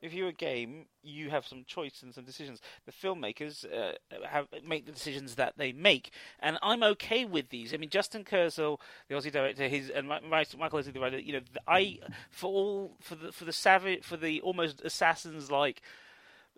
[0.03, 2.61] if you're a game, you have some choice and some decisions.
[2.85, 3.93] The filmmakers uh,
[4.27, 7.73] have make the decisions that they make, and I'm okay with these.
[7.73, 11.19] I mean, Justin Kurzel, the Aussie director, his and Michael Lesslie, the writer.
[11.19, 11.99] You know, I
[12.29, 15.81] for all for the for the savage for the almost assassins like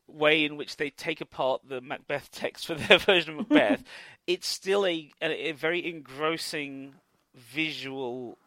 [0.07, 3.83] way in which they take apart the Macbeth text for their version of Macbeth,
[4.27, 6.95] it's still a, a, a very engrossing
[7.35, 8.37] visual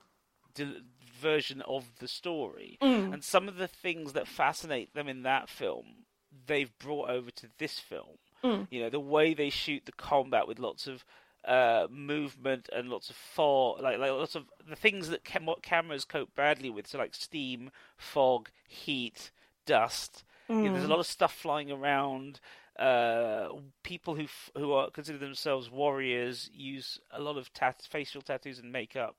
[0.55, 0.83] de-
[1.19, 2.79] version of the story.
[2.81, 3.13] Mm.
[3.13, 6.05] And some of the things that fascinate them in that film,
[6.47, 8.19] they've brought over to this film.
[8.45, 8.69] Mm.
[8.71, 11.05] You know, the way they shoot the combat with lots of
[11.45, 16.05] uh, movement and lots of fog, like, like lots of the things that cam- cameras
[16.05, 19.31] cope badly with, so like steam, fog, heat,
[19.67, 20.25] dust.
[20.49, 20.63] Mm.
[20.63, 22.41] You know, there's a lot of stuff flying around.
[22.79, 23.49] Uh,
[23.83, 28.61] people who f- who are consider themselves warriors use a lot of tat- facial tattoos
[28.61, 29.17] and makeup.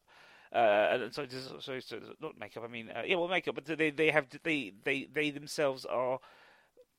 [0.53, 1.25] Uh, and so,
[1.59, 2.63] so, so, not makeup.
[2.63, 3.55] I mean, uh, yeah, well, makeup.
[3.55, 6.19] But they they have they they they themselves are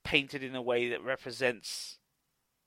[0.05, 1.99] painted in a way that represents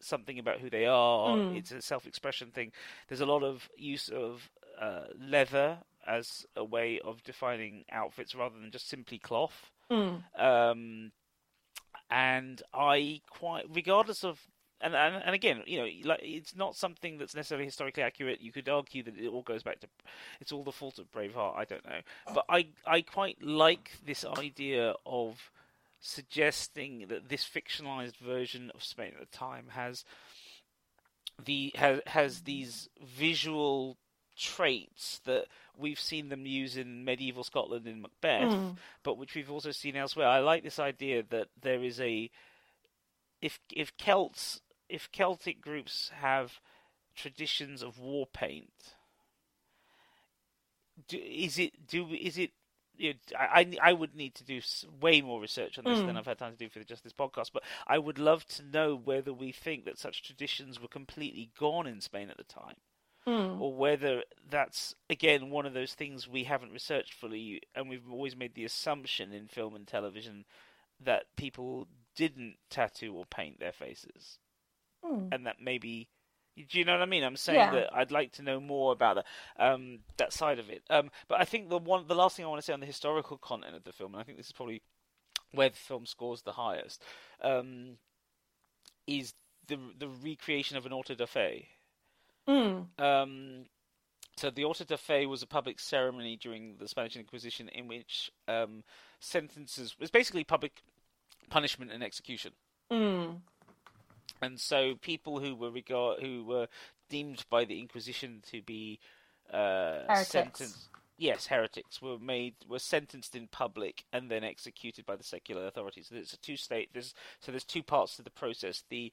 [0.01, 1.37] something about who they are.
[1.37, 1.57] Mm.
[1.57, 2.71] It's a self-expression thing.
[3.07, 8.59] There's a lot of use of uh, leather as a way of defining outfits rather
[8.59, 9.71] than just simply cloth.
[9.89, 10.23] Mm.
[10.37, 11.11] Um,
[12.09, 14.39] and I quite, regardless of,
[14.83, 18.41] and, and and again, you know, like it's not something that's necessarily historically accurate.
[18.41, 19.87] You could argue that it all goes back to,
[20.39, 21.55] it's all the fault of Braveheart.
[21.57, 22.01] I don't know,
[22.33, 25.49] but I I quite like this idea of
[25.99, 30.03] suggesting that this fictionalized version of Spain at the time has
[31.43, 33.97] the has has these visual
[34.35, 35.45] traits that
[35.77, 38.77] we've seen them use in medieval Scotland in Macbeth, Mm.
[39.03, 40.27] but which we've also seen elsewhere.
[40.27, 42.29] I like this idea that there is a
[43.41, 44.61] if if Celts
[44.93, 46.59] if Celtic groups have
[47.15, 48.95] traditions of war paint,
[51.07, 52.51] do, is it do is it
[52.95, 54.61] you know, I I would need to do
[55.01, 56.05] way more research on this Mm.
[56.05, 57.51] than I've had time to do for just this podcast.
[57.51, 61.87] But I would love to know whether we think that such traditions were completely gone
[61.87, 62.77] in Spain at the time
[63.25, 63.59] Mm.
[63.59, 68.35] or whether that's again one of those things we haven't researched fully, and we've always
[68.35, 70.45] made the assumption in film and television
[70.99, 74.37] that people didn't tattoo or paint their faces,
[75.03, 75.29] Mm.
[75.33, 76.09] and that maybe.
[76.55, 77.23] Do you know what I mean?
[77.23, 77.71] I'm saying Yeah.
[77.71, 79.25] that I'd like to know more about that,
[79.57, 80.83] um, that side of it.
[80.89, 82.85] Um, but I think the one, the last thing I want to say on the
[82.85, 84.83] historical content of the film, and I think this is probably
[85.51, 87.01] where the film scores the highest,
[87.41, 87.97] um,
[89.07, 89.33] is
[89.67, 91.69] the the recreation of an auto da fe.
[92.47, 92.87] Mm.
[92.99, 93.65] Um,
[94.37, 98.31] so the auto da fe was a public ceremony during the Spanish Inquisition in which
[98.47, 98.83] um,
[99.19, 100.83] sentences was basically public
[101.49, 102.53] punishment and execution.
[102.91, 103.41] Mm.
[104.43, 106.67] And so people who were regard who were
[107.09, 108.99] deemed by the Inquisition to be
[109.53, 110.25] uh, Heretics.
[110.31, 115.67] sentenced, yes, heretics were made were sentenced in public and then executed by the secular
[115.67, 116.07] authorities.
[116.09, 116.89] So there's a two state.
[116.93, 118.83] There's so there's two parts to the process.
[118.89, 119.11] The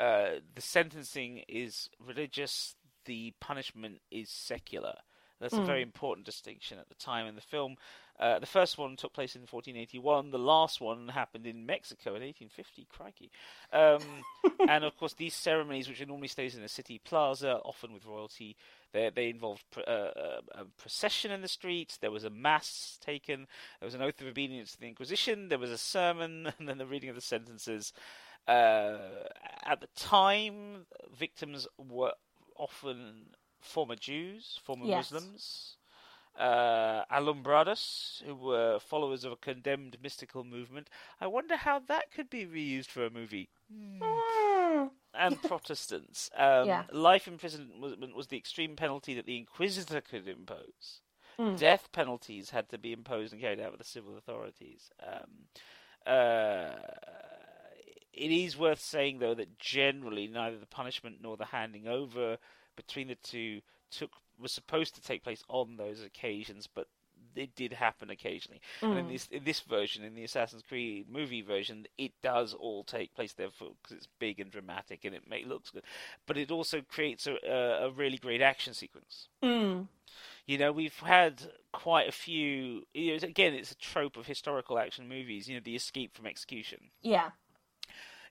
[0.00, 2.76] uh, the sentencing is religious.
[3.06, 4.96] The punishment is secular.
[5.40, 5.66] That's a Mm.
[5.66, 7.76] very important distinction at the time in the film.
[8.20, 10.30] Uh, the first one took place in 1481.
[10.30, 12.86] The last one happened in Mexico in 1850.
[12.90, 13.30] Crikey!
[13.72, 14.02] Um,
[14.68, 18.04] and of course, these ceremonies, which are normally staged in a city plaza, often with
[18.04, 18.56] royalty,
[18.92, 21.96] they they involved pr- uh, uh, a procession in the streets.
[21.96, 23.46] There was a mass taken.
[23.80, 25.48] There was an oath of obedience to the Inquisition.
[25.48, 27.92] There was a sermon, and then the reading of the sentences.
[28.46, 28.98] Uh,
[29.64, 30.86] at the time,
[31.18, 32.12] victims were
[32.56, 33.26] often
[33.60, 35.10] former Jews, former Yes.
[35.12, 35.76] Muslims,
[36.38, 40.88] uh, alumbrados, who were followers of a condemned mystical movement.
[41.20, 43.50] I wonder how that could be reused for a movie.
[43.72, 44.90] Mm.
[45.14, 46.30] And Protestants.
[46.36, 46.84] Um, Yeah.
[46.92, 51.00] Life imprisonment was the extreme penalty that the Inquisitor could impose.
[51.38, 51.58] Mm.
[51.58, 54.90] Death penalties had to be imposed and carried out by the civil authorities.
[55.02, 56.72] Um, uh,
[58.12, 62.38] it is worth saying, though, that generally neither the punishment nor the handing over
[62.76, 63.60] between the two
[63.90, 66.88] took was supposed to take place on those occasions, but
[67.36, 68.60] it did happen occasionally.
[68.82, 69.12] And in Mm.
[69.12, 73.34] this in this version, in the Assassin's Creed movie version, it does all take place
[73.34, 75.84] there because it's big and dramatic and it may, looks good,
[76.26, 79.28] but it also creates a, a, a really great action sequence.
[79.42, 79.88] Mm.
[80.46, 82.86] You know, we've had quite a few.
[82.94, 85.48] You know, again, it's a trope of historical action movies.
[85.48, 86.90] You know, the escape from execution.
[87.02, 87.30] Yeah.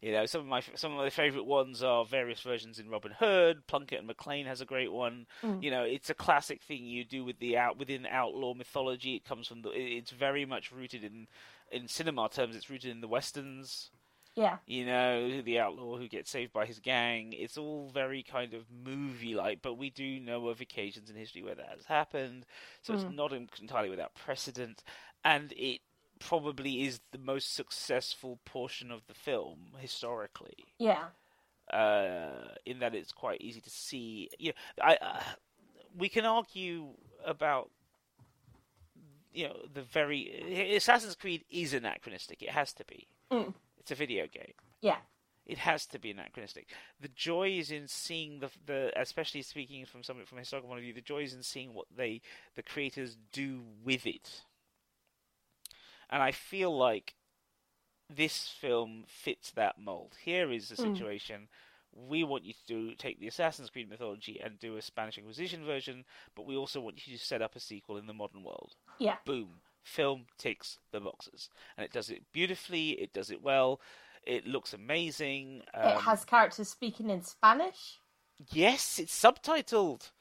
[0.02, 3.12] You know, some of my some of my favorite ones are various versions in Robin
[3.12, 3.68] Hood.
[3.68, 5.26] Plunkett and Macleane has a great one.
[5.44, 5.62] Mm.
[5.62, 9.16] You know, it's a classic thing you do with the out within outlaw mythology.
[9.16, 9.72] It comes from the.
[9.72, 11.28] It's very much rooted in
[11.70, 12.56] in cinema terms.
[12.56, 13.92] It's rooted in the westerns.
[14.36, 14.58] Yeah.
[14.66, 17.34] You know, the outlaw who gets saved by his gang.
[17.34, 21.44] It's all very kind of movie like, but we do know of occasions in history
[21.44, 22.46] where that has happened.
[22.84, 23.16] So it's Mm.
[23.16, 24.82] not entirely without precedent.
[25.26, 25.82] And it
[26.20, 30.66] probably is the most successful portion of the film historically.
[30.78, 31.06] Yeah.
[31.72, 34.30] Uh, in that it's quite easy to see.
[34.38, 35.22] You know, I uh,
[35.98, 36.88] we can argue
[37.26, 37.70] about
[39.34, 42.42] you know the very Assassin's Creed is anachronistic.
[42.42, 43.08] It has to be.
[43.32, 43.54] Mm.
[43.80, 44.54] It's a video game.
[44.82, 44.98] Yeah.
[45.46, 46.68] It has to be anachronistic.
[47.02, 50.80] The joy is in seeing the the especially speaking from some from a historical point
[50.80, 50.94] of view.
[50.94, 52.22] The joy is in seeing what they
[52.56, 54.42] the creators do with it.
[56.10, 57.16] And I feel like
[58.10, 60.16] this film fits that mold.
[60.24, 60.94] Here is a Mm.
[60.98, 61.48] situation.
[61.92, 65.66] We want you to do take the Assassin's Creed mythology and do a Spanish Inquisition
[65.66, 66.06] version,
[66.36, 68.76] but we also want you to set up a sequel in the modern world.
[69.00, 69.18] Yeah.
[69.26, 69.62] Boom.
[69.84, 71.50] Film ticks the boxes.
[71.78, 73.80] And it does it beautifully, it does it well,
[74.24, 75.64] it looks amazing.
[75.74, 78.00] it um, has characters speaking in Spanish.
[78.52, 80.12] Yes, it's subtitled.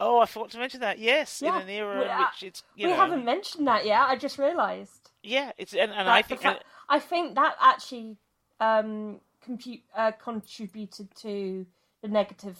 [0.00, 0.98] Oh, I forgot to mention that.
[0.98, 1.56] Yes, Yeah.
[1.56, 4.00] in an era We- in which it's you we know, haven't mentioned that yet.
[4.08, 5.10] I just realised.
[5.24, 8.18] Yeah, it's and, and I think fact- I think that actually
[8.60, 11.66] um, compute, uh, contributed to
[12.02, 12.58] the negative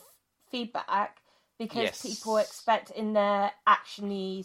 [0.51, 1.19] feedback
[1.59, 2.03] because Yes.
[2.03, 4.45] people expect in their actiony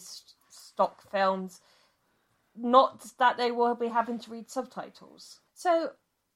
[0.49, 1.61] stock films
[2.55, 5.39] not that they will be having to read subtitles.
[5.53, 5.91] So,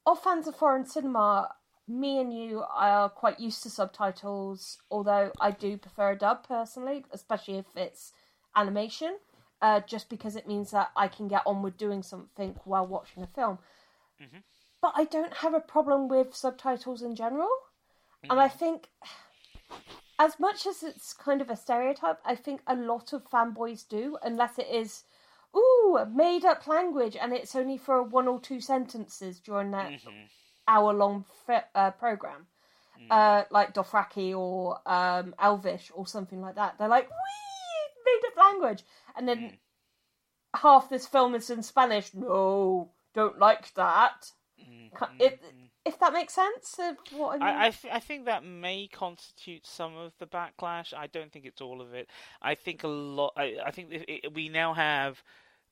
[0.06, 1.50] of fans of foreign cinema,
[1.86, 7.04] me and you are quite used to subtitles, although I do prefer a dub personally,
[7.12, 8.12] especially if it's
[8.56, 9.18] animation,
[9.64, 13.22] uh, just because it means that I can get on with doing something while watching
[13.22, 13.58] a film.
[14.82, 17.48] But I don't have a problem with subtitles in general.
[18.28, 18.88] And I think,
[20.18, 24.18] as much as it's kind of a stereotype, I think a lot of fanboys do,
[24.22, 25.04] unless it is,
[25.56, 29.92] ooh, made up language and it's only for one or two sentences during that
[30.68, 31.24] hour long
[31.74, 32.46] uh, program.
[33.10, 36.76] Uh, like Dothraki or um, Elvish or something like that.
[36.78, 37.53] They're like, wee,
[38.22, 38.82] made up language.
[39.16, 39.58] And then
[40.54, 42.14] half this film is in Spanish.
[42.14, 44.30] No, don't like that.
[44.94, 45.34] Ca- If,
[45.84, 46.76] if that makes sense,
[47.12, 47.42] what I mean.
[47.42, 50.94] I I, th- I think that may constitute some of the backlash.
[50.94, 52.08] I don't think it's all of it.
[52.40, 53.32] I think a lot.
[53.36, 55.22] I, I think it, it, we now have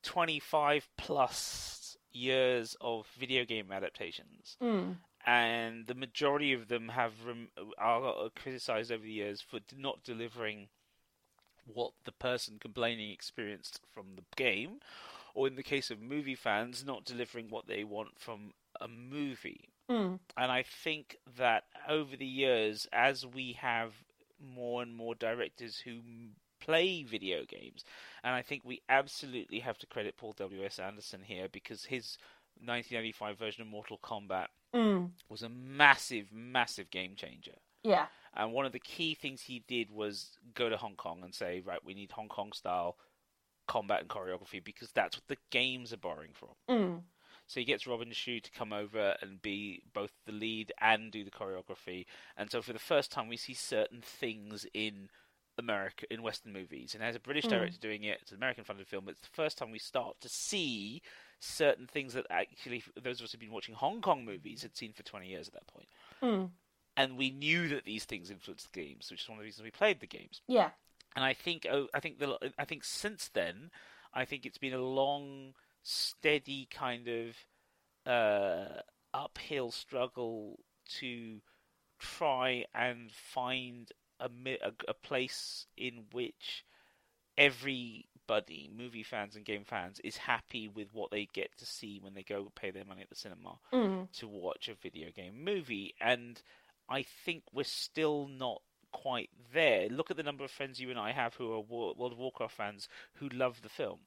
[0.03, 4.57] twenty five plus years of video game adaptations.
[4.62, 4.97] Mm.
[5.24, 10.68] and the majority of them have rem- are criticized over the years for not delivering
[11.66, 14.80] what the person complaining experienced from the game,
[15.34, 19.68] or in the case of movie fans, not delivering what they want from a movie.
[19.90, 20.18] Mm.
[20.36, 23.92] And I think that over the years, as we have
[24.40, 26.00] more and more directors who
[26.60, 27.84] play video games,
[28.22, 30.64] and I think we absolutely have to credit Paul W.
[30.64, 30.78] S.
[30.78, 32.18] Anderson here because his
[32.64, 35.10] 1995 version of Mortal Kombat Mm.
[35.28, 37.56] was a massive, massive game changer.
[37.82, 38.06] Yeah.
[38.35, 41.61] And one of the key things he did was go to Hong Kong and say,
[41.64, 42.97] right, we need Hong Kong style
[43.68, 46.51] combat and choreography because that's what the games are borrowing from.
[46.68, 47.01] Mm.
[47.47, 51.24] So he gets Robin Shou to come over and be both the lead and do
[51.24, 52.07] the choreography.
[52.37, 55.11] And so for the first time, we see certain things in
[55.59, 56.95] America, in Western movies.
[56.95, 57.51] And as a British Mm.
[57.51, 60.28] director doing it, it's an American funded film, it's the first time we start to
[60.28, 61.03] see
[61.41, 64.93] certain things that actually those of us who've been watching Hong Kong movies had seen
[64.93, 65.89] for 20 years at that point.
[66.22, 66.51] Mm.
[66.97, 69.64] And we knew that these things influenced the games, which is one of the reasons
[69.64, 70.43] we played the games.
[70.47, 70.70] Yeah.
[71.16, 73.70] And I think oh, I think the I think since then,
[74.14, 77.36] I think it's been a long, steady kind of
[78.11, 78.80] uh,
[79.14, 80.59] uphill struggle
[81.01, 81.40] to
[81.99, 83.90] try and find
[84.20, 84.28] a,
[84.62, 86.64] a a place in which
[87.38, 92.14] everybody, movie fans and game fans, is happy with what they get to see when
[92.14, 94.11] they go pay their money at the cinema Mm.
[94.12, 96.43] to watch a video game movie, and
[96.93, 98.62] I think we're still not
[98.93, 99.88] quite there.
[99.88, 102.55] Look at the number of friends you and I have who are World of Warcraft
[102.55, 104.01] fans who love the film.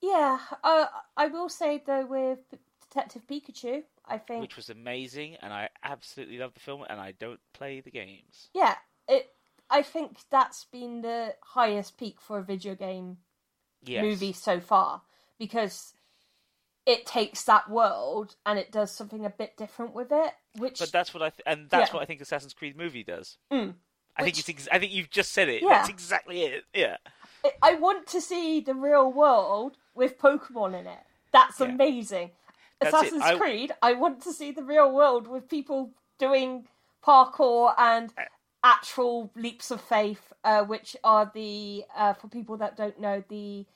[0.00, 0.38] Yeah.
[0.62, 0.86] Uh,
[1.16, 2.38] I will say though with
[2.80, 7.12] Detective Pikachu, I think Which was amazing, and I absolutely love the film, and I
[7.12, 8.50] don't play the games.
[8.54, 8.76] yeah,
[9.08, 9.34] it.
[9.70, 13.18] I think that's been the highest peak for a video game
[13.84, 14.02] Yes.
[14.02, 15.02] movie so far
[15.38, 15.92] because
[16.88, 20.90] it takes that world and it does something a bit different with it, which But
[20.90, 21.94] that's what I th- and that's Yeah.
[21.96, 23.36] what I think Assassin's Creed movie does.
[23.52, 23.74] Mm.
[24.16, 25.62] I think it's ex- I think you've just said it.
[25.62, 25.68] Yeah.
[25.68, 26.64] That's exactly it.
[26.74, 26.96] Yeah.
[27.62, 30.98] I- want to see the real world with Pokemon in it.
[31.30, 31.66] That's Yeah.
[31.66, 32.30] amazing.
[32.80, 32.94] That's.
[32.94, 36.66] Assassin's I- Creed, I want to see the real world with people doing
[37.04, 38.22] parkour and Uh,
[38.64, 43.66] actual leaps of faith, uh, which are the uh, for people that don't know the.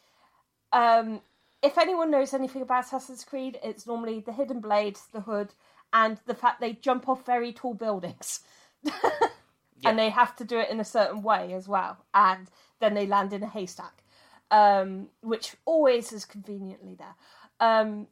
[0.73, 1.21] Um,
[1.63, 5.55] if anyone knows anything about Assassin's Creed, it's normally the hidden blade, the hood,
[5.93, 8.41] and the fact they jump off very tall buildings.
[9.85, 12.49] and they have to do it in a certain way as well, and
[12.81, 14.03] then they land in a haystack.
[14.51, 17.15] um, which always is conveniently there.
[17.61, 18.07] Um,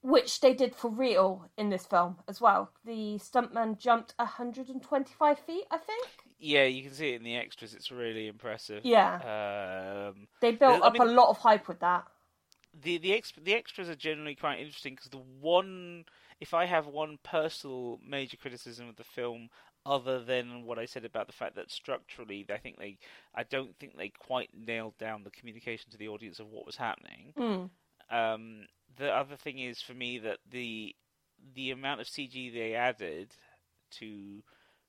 [0.00, 2.70] which they did for real in this film as well.
[2.84, 6.06] The stuntman jumped 125 feet, I think.
[6.38, 7.72] Yeah, you can see it in the extras.
[7.74, 8.84] It's really impressive.
[8.84, 9.14] Yeah.
[10.12, 12.04] Um, They built I up mean- a lot of hype with that.
[12.82, 16.04] The the ex- the extras are generally quite interesting because the one
[16.40, 19.48] if I have one personal major criticism of the film
[19.86, 22.98] other than what I said about the fact that structurally I think they
[23.34, 26.76] I don't think they quite nailed down the communication to the audience of what was
[26.76, 27.32] happening.
[27.36, 27.70] Mm.
[28.10, 28.66] Um,
[28.96, 30.94] the other thing is for me that the
[31.54, 33.30] the amount of CG they added
[33.98, 34.42] to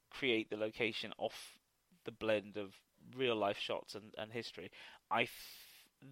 [0.10, 1.60] create the location off
[2.06, 2.74] the blend of
[3.16, 4.72] real life shots and, and history,
[5.12, 5.28] I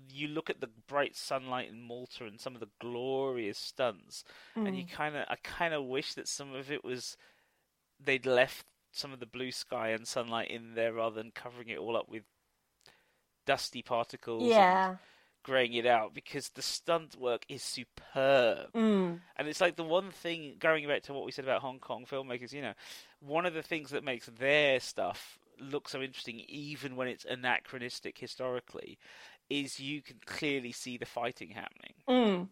[0.10, 4.24] you look at the bright sunlight in Malta and some of the glorious stunts,
[4.56, 7.18] and you kind of I kind of wish that some of it was
[8.04, 11.78] they'd left some of the blue sky and sunlight in there rather than covering it
[11.78, 12.24] all up with
[13.46, 14.42] dusty particles.
[14.44, 14.96] and Yeah.
[15.44, 18.72] graying it out because the stunt work is superb.
[18.74, 19.20] Mm.
[19.36, 22.06] And it's like the one thing, going back to what we said about Hong Kong
[22.10, 22.74] filmmakers, you know,
[23.20, 28.18] one of the things that makes their stuff look so interesting, even when it's anachronistic
[28.18, 28.98] historically,
[29.50, 31.94] is you can clearly see the fighting happening.
[32.08, 32.48] Mm.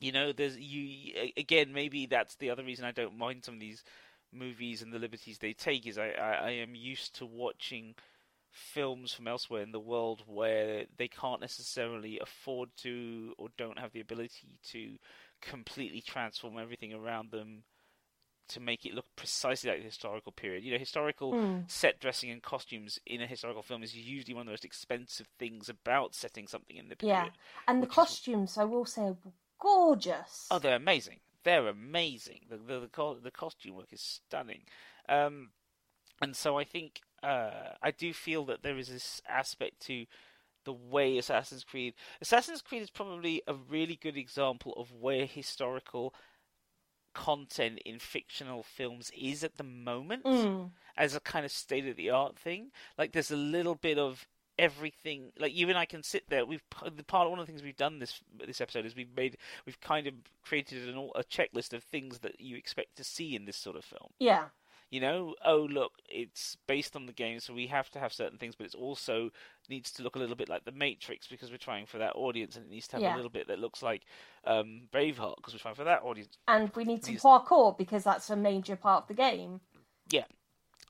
[0.00, 1.72] You know, there's you again.
[1.72, 3.84] Maybe that's the other reason I don't mind some of these
[4.32, 5.86] movies and the liberties they take.
[5.86, 7.94] Is I, I, I am used to watching
[8.50, 13.92] films from elsewhere in the world where they can't necessarily afford to or don't have
[13.92, 14.96] the ability to
[15.40, 17.62] completely transform everything around them
[18.52, 20.64] to make it look precisely like the historical period.
[20.64, 21.70] You know, historical Mm.
[21.70, 25.28] set dressing and costumes in a historical film is usually one of the most expensive
[25.38, 27.14] things about setting something in the period.
[27.16, 27.30] Yeah.
[27.68, 30.48] And the which is- costumes, I will say, were gorgeous.
[30.50, 31.20] Oh, they're amazing.
[31.44, 32.46] They're amazing.
[32.48, 34.62] The the the, the costume work is stunning.
[35.08, 35.50] Um,
[36.20, 40.06] and so I think uh, I do feel that there is this aspect to
[40.64, 41.94] the way Assassin's Creed.
[42.20, 46.14] Assassin's Creed is probably a really good example of where historical
[47.14, 50.70] content in fictional films is at the moment Mm.
[50.96, 52.70] as a kind of state of the art thing.
[52.98, 54.26] Like there's a little bit of
[54.58, 55.32] everything.
[55.38, 56.44] Like you and I can sit there.
[56.46, 56.62] We've
[56.94, 59.36] the part one of the things we've done this this episode is we've made
[59.66, 63.44] we've kind of created an, a checklist of things that you expect to see in
[63.44, 64.10] this sort of film.
[64.18, 64.46] Yeah.
[64.92, 68.36] You know, oh look, it's based on the game, so we have to have certain
[68.36, 69.30] things, but it's also
[69.70, 72.56] needs to look a little bit like The Matrix because we're trying for that audience,
[72.56, 73.14] and it needs to have Yeah.
[73.14, 74.02] a little bit that looks like
[74.44, 76.36] um, Braveheart because we're trying for that audience.
[76.46, 79.62] And we need some These- parkour because that's a major part of the game.
[80.10, 80.24] Yeah.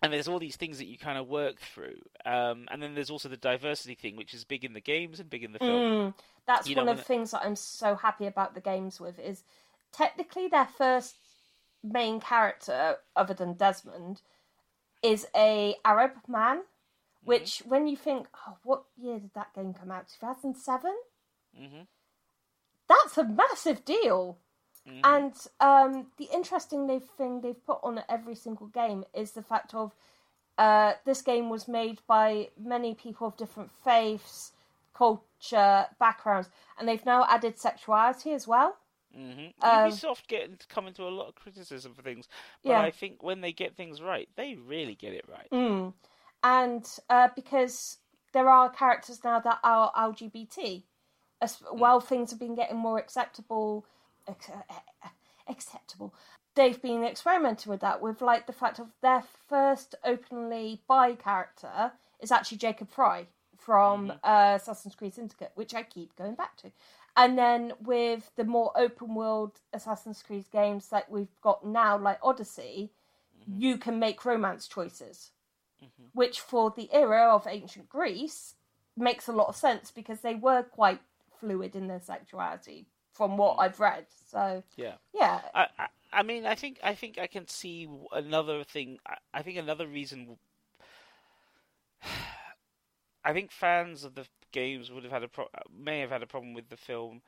[0.03, 2.01] And there's all these things that you kind of work through.
[2.27, 5.31] Um, and then there's also the diversity thing, which is big in the games and
[5.31, 5.81] big in the film.
[5.81, 6.15] Mm.
[6.45, 9.21] That's You one know, of the things that I'm so happy about the games with
[9.21, 9.45] is
[9.93, 11.19] technically their first
[11.83, 14.23] main character, other than Desmond,
[15.03, 16.59] is a Arab man.
[16.59, 16.65] Mm-hmm.
[17.25, 20.09] Which, when you think, oh, what year did that game come out?
[20.21, 20.93] 2007?
[21.57, 21.83] hmm
[22.89, 24.39] That's a massive deal.
[24.89, 25.01] Mhm.
[25.05, 29.95] And um, the interesting thing they've put on every single game is the fact of
[30.59, 34.53] uh, this game was made by many people of different faiths,
[34.95, 38.77] culture, backgrounds, and they've now added sexuality as well.
[39.15, 42.29] Hmm Um, Ubisoft get come into a lot of criticism for things,
[42.63, 42.81] but Yeah.
[42.81, 45.49] I think when they get things right, they really get it right.
[45.53, 45.93] Mm.
[46.43, 47.99] And uh, because
[48.33, 50.83] there are characters now that are LGBT,
[51.41, 53.85] as while things have been getting more acceptable,
[54.29, 55.09] ac- uh,
[55.49, 56.15] acceptable,
[56.55, 58.01] they've been experimenting with that.
[58.01, 63.27] With like the fact of their first openly bi character is actually Jacob Frye
[63.59, 66.73] from uh, Assassin's Creed Syndicate, which I keep going back to.
[67.17, 72.19] And then with the more open world Assassin's Creed games like we've got now, like
[72.23, 72.91] Odyssey,
[73.39, 73.61] mm-hmm.
[73.61, 75.31] you can make romance choices
[75.83, 76.05] mm-hmm.
[76.13, 78.55] which for the era of ancient Greece
[78.97, 81.01] makes a lot of sense because they were quite
[81.41, 83.63] fluid in their sexuality from what mm-hmm.
[83.63, 84.07] I've read.
[84.31, 84.95] So Yeah.
[85.13, 88.99] yeah, I, I, I mean, I think I think I can see another thing.
[89.07, 90.37] I, I think another reason.
[93.25, 96.27] I think fans of the games would have had a pro- may have had a
[96.27, 97.23] problem with the film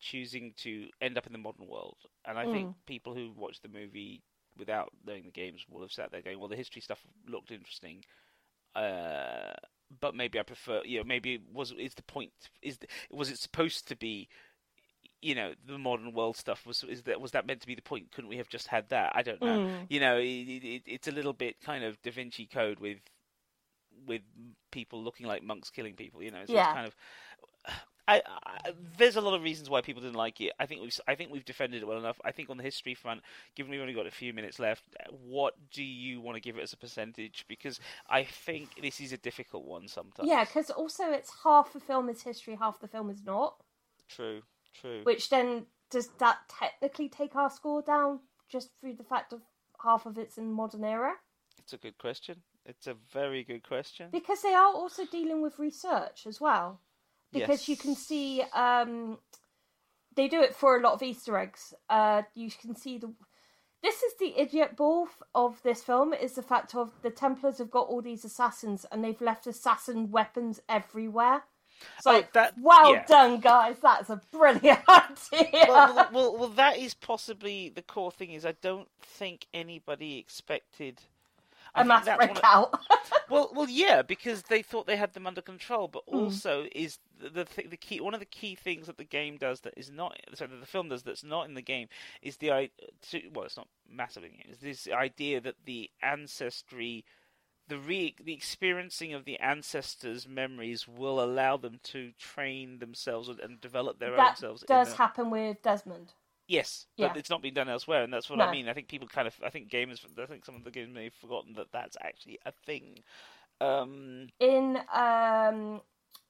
[0.00, 3.68] choosing to end up in the modern world, and I think people who watched the
[3.68, 4.22] movie
[4.58, 8.04] without knowing the games will have sat there going, "Well, the history stuff looked interesting."
[8.74, 9.54] Uh,
[10.00, 13.30] but maybe I prefer, you know, maybe it was is the point is the, was
[13.30, 14.28] it supposed to be
[15.22, 17.82] you know the modern world stuff was is that was that meant to be the
[17.82, 19.86] point couldn't we have just had that i don't know Mm.
[19.88, 22.98] you know it, it, it's a little bit kind of da vinci code with
[24.06, 24.22] with
[24.70, 26.64] people looking like monks killing people you know so Yeah.
[26.64, 26.94] it's kind of
[28.08, 30.52] I, I, there's a lot of reasons why people didn't like it.
[30.60, 32.20] I think we've I think we've defended it well enough.
[32.24, 33.20] I think on the history front,
[33.56, 36.62] given we've only got a few minutes left, what do you want to give it
[36.62, 37.44] as a percentage?
[37.48, 40.28] Because I think this is a difficult one sometimes.
[40.28, 43.56] Yeah, because also it's half the film is history, half the film is not.
[44.08, 44.42] True.
[44.80, 45.00] True.
[45.02, 49.40] Which then does that technically take our score down just through the fact of
[49.82, 51.14] half of it's in modern era?
[51.58, 52.42] It's a good question.
[52.68, 54.08] It's a very good question.
[54.12, 56.80] Because they are also dealing with research as well.
[57.32, 57.68] Because Yes.
[57.68, 59.18] you can see um,
[60.14, 61.74] they do it for a lot of Easter eggs.
[61.88, 63.12] Uh, you can see the.
[63.82, 67.70] This is the idiot ball of this film is the fact of the Templars have
[67.70, 71.44] got all these assassins and they've left assassin weapons everywhere.
[71.98, 73.04] It's Oh, like, that- well yeah.
[73.06, 73.76] done, guys.
[73.80, 75.66] That's a brilliant idea.
[75.68, 78.30] well, well, well, well, that is possibly the core thing.
[78.32, 81.02] Is I don't think anybody expected
[81.76, 82.80] I a think mass that's one of- breakout.
[83.28, 86.16] Well, well, yeah, because they thought they had them under control, but Hmm.
[86.16, 89.36] also is the the, th- the key one of the key things that the game
[89.36, 91.88] does that is not sorry that the film does that's not in the game
[92.22, 92.70] is the i
[93.10, 97.04] to, well it's not massive in the game is this idea that the ancestry
[97.68, 103.40] the re the experiencing of the ancestors' memories will allow them to train themselves and-
[103.40, 104.62] and develop their own that selves.
[104.62, 106.12] in does happen with Desmond.
[106.48, 107.08] Yes, Yeah.
[107.08, 108.44] but it's not been done elsewhere, and that's what No.
[108.46, 108.68] I mean.
[108.68, 111.04] I think people kind of, I think gamers, I think some of the gamers may
[111.04, 113.02] have forgotten that that's actually a thing.
[113.60, 115.80] Um, in um,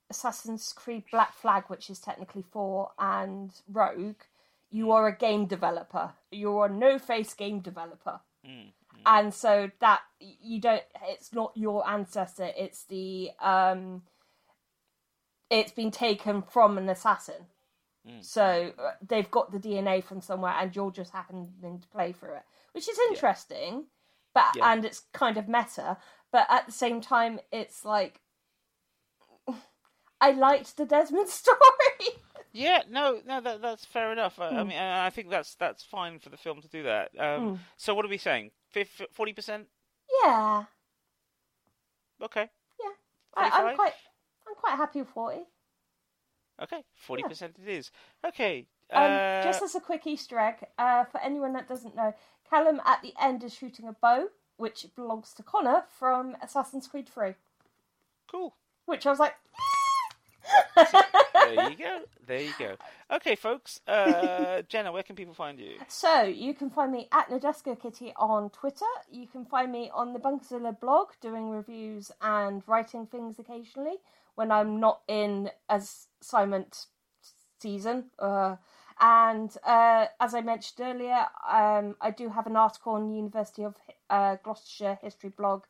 [0.09, 4.23] Assassin's Creed Black Flag, which is technically four, and Rogue,
[4.71, 6.13] you are a game developer.
[6.31, 8.73] You're a no-face game developer, mm,
[9.05, 10.83] and so that you don't.
[11.09, 12.53] It's not your ancestor.
[12.57, 14.03] It's the um,
[15.51, 17.47] it's been taken from an assassin.
[18.09, 18.25] Mm.
[18.25, 21.51] So uh, they've got the DNA from somewhere, and you're just happening
[21.81, 22.43] to play through it,
[22.73, 23.87] which is interesting,
[24.35, 24.73] but Yeah.
[24.73, 25.97] and it's kind of meta.
[26.33, 28.21] But at the same time, it's like
[30.21, 32.21] I liked the Desmond story.
[32.53, 34.39] yeah, no, no, that, that's fair enough.
[34.39, 34.69] I, I Hmm.
[34.69, 37.11] mean, I think that's that's fine for the film to do that.
[37.19, 38.51] Um, So, what are we saying?
[39.13, 39.67] Forty percent?
[40.23, 40.65] yeah,
[42.23, 42.49] Okay,
[42.83, 42.91] yeah.
[43.37, 43.93] I, I'm quite,
[44.49, 45.43] I'm quite happy with forty.
[46.63, 47.91] Okay, forty percent it is.
[48.27, 48.67] Okay.
[48.93, 52.15] Um, Uh, just as a quick Easter egg, uh, for anyone that doesn't know,
[52.49, 57.09] Callum at the end is shooting a bow, which belongs to Connor from Assassin's Creed
[57.09, 57.35] Three.
[58.31, 58.55] cool.
[58.85, 59.35] Which I was like,
[60.77, 62.01] There you go.
[62.27, 62.75] There you go.
[63.13, 63.81] Okay, folks.
[63.87, 65.75] Uh, Jenna, where can people find you?
[65.87, 68.85] So you can find me at Nadesco Kitty on Twitter.
[69.09, 73.99] You can find me on the Bunkerzilla blog doing reviews and writing things occasionally
[74.35, 75.51] when I'm not in
[76.27, 76.87] assignment
[77.61, 78.11] season.
[78.19, 78.57] Uh,
[79.01, 83.63] and uh, as I mentioned earlier, um, I do have an article on the University
[83.63, 83.77] of
[84.11, 85.65] uh, Gloucestershire history blog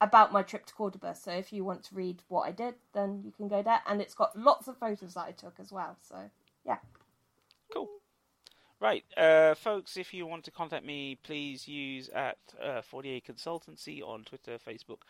[0.00, 1.14] about my trip to Cordoba.
[1.14, 3.80] So if you want to read what I did, then you can go there.
[3.86, 5.96] And it's got lots of photos that I took as well.
[6.00, 6.16] So
[6.64, 6.78] yeah.
[7.72, 7.88] Cool.
[8.80, 14.00] Right, uh, folks, if you want to contact me, please use at uh, 48 Consultancy
[14.02, 15.02] on Twitter, Facebook,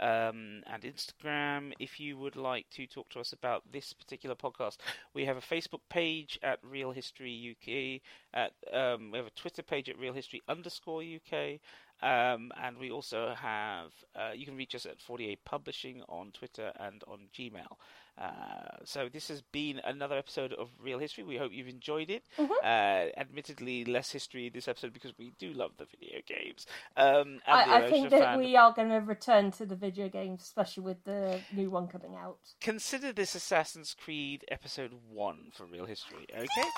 [0.00, 1.74] um, and Instagram.
[1.78, 4.78] If you would like to talk to us about this particular podcast,
[5.12, 8.00] we have a Facebook page at Real History UK.
[8.32, 11.60] At um, we have a Twitter page at Real History underscore UK.
[12.00, 16.72] Um, and we also have, uh, you can reach us at 48 Publishing on Twitter
[16.78, 17.76] and on Gmail.
[18.20, 21.24] Uh, so this has been another episode of Real History.
[21.24, 22.24] We hope you've enjoyed it.
[22.64, 26.66] Uh, admittedly, less history this episode because we do love the video games.
[26.96, 30.08] Um, and the I, I think that we are going to return to the video
[30.08, 32.38] games, especially with the new one coming out.
[32.60, 36.68] Consider this Assassin's Creed episode one for Real History, okay?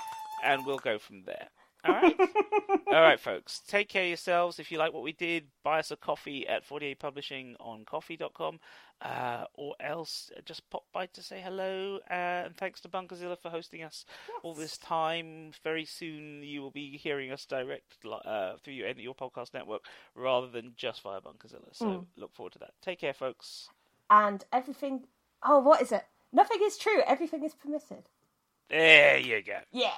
[0.43, 1.49] And we'll go from there.
[1.83, 2.15] All right,
[2.87, 3.61] all right, folks.
[3.67, 4.59] Take care of yourselves.
[4.59, 8.59] If you like what we did, buy us a coffee at 48 Publishing on ko-fi.com,
[9.01, 11.99] uh, or else just pop by to say hello.
[12.09, 14.05] Uh, and thanks to Bunkerzilla for hosting us
[14.43, 15.51] all this time.
[15.63, 19.81] Very soon you will be hearing us direct uh, through your, your podcast network
[20.13, 21.73] rather than just via Bunkerzilla.
[21.73, 22.73] So look forward to that.
[22.81, 23.69] Take care, folks.
[24.09, 25.07] And everything.
[25.43, 26.05] Oh, what is it?
[26.31, 27.01] Nothing is true.
[27.07, 28.03] Everything is permitted.
[28.69, 29.57] There you go.
[29.71, 29.91] Yeah.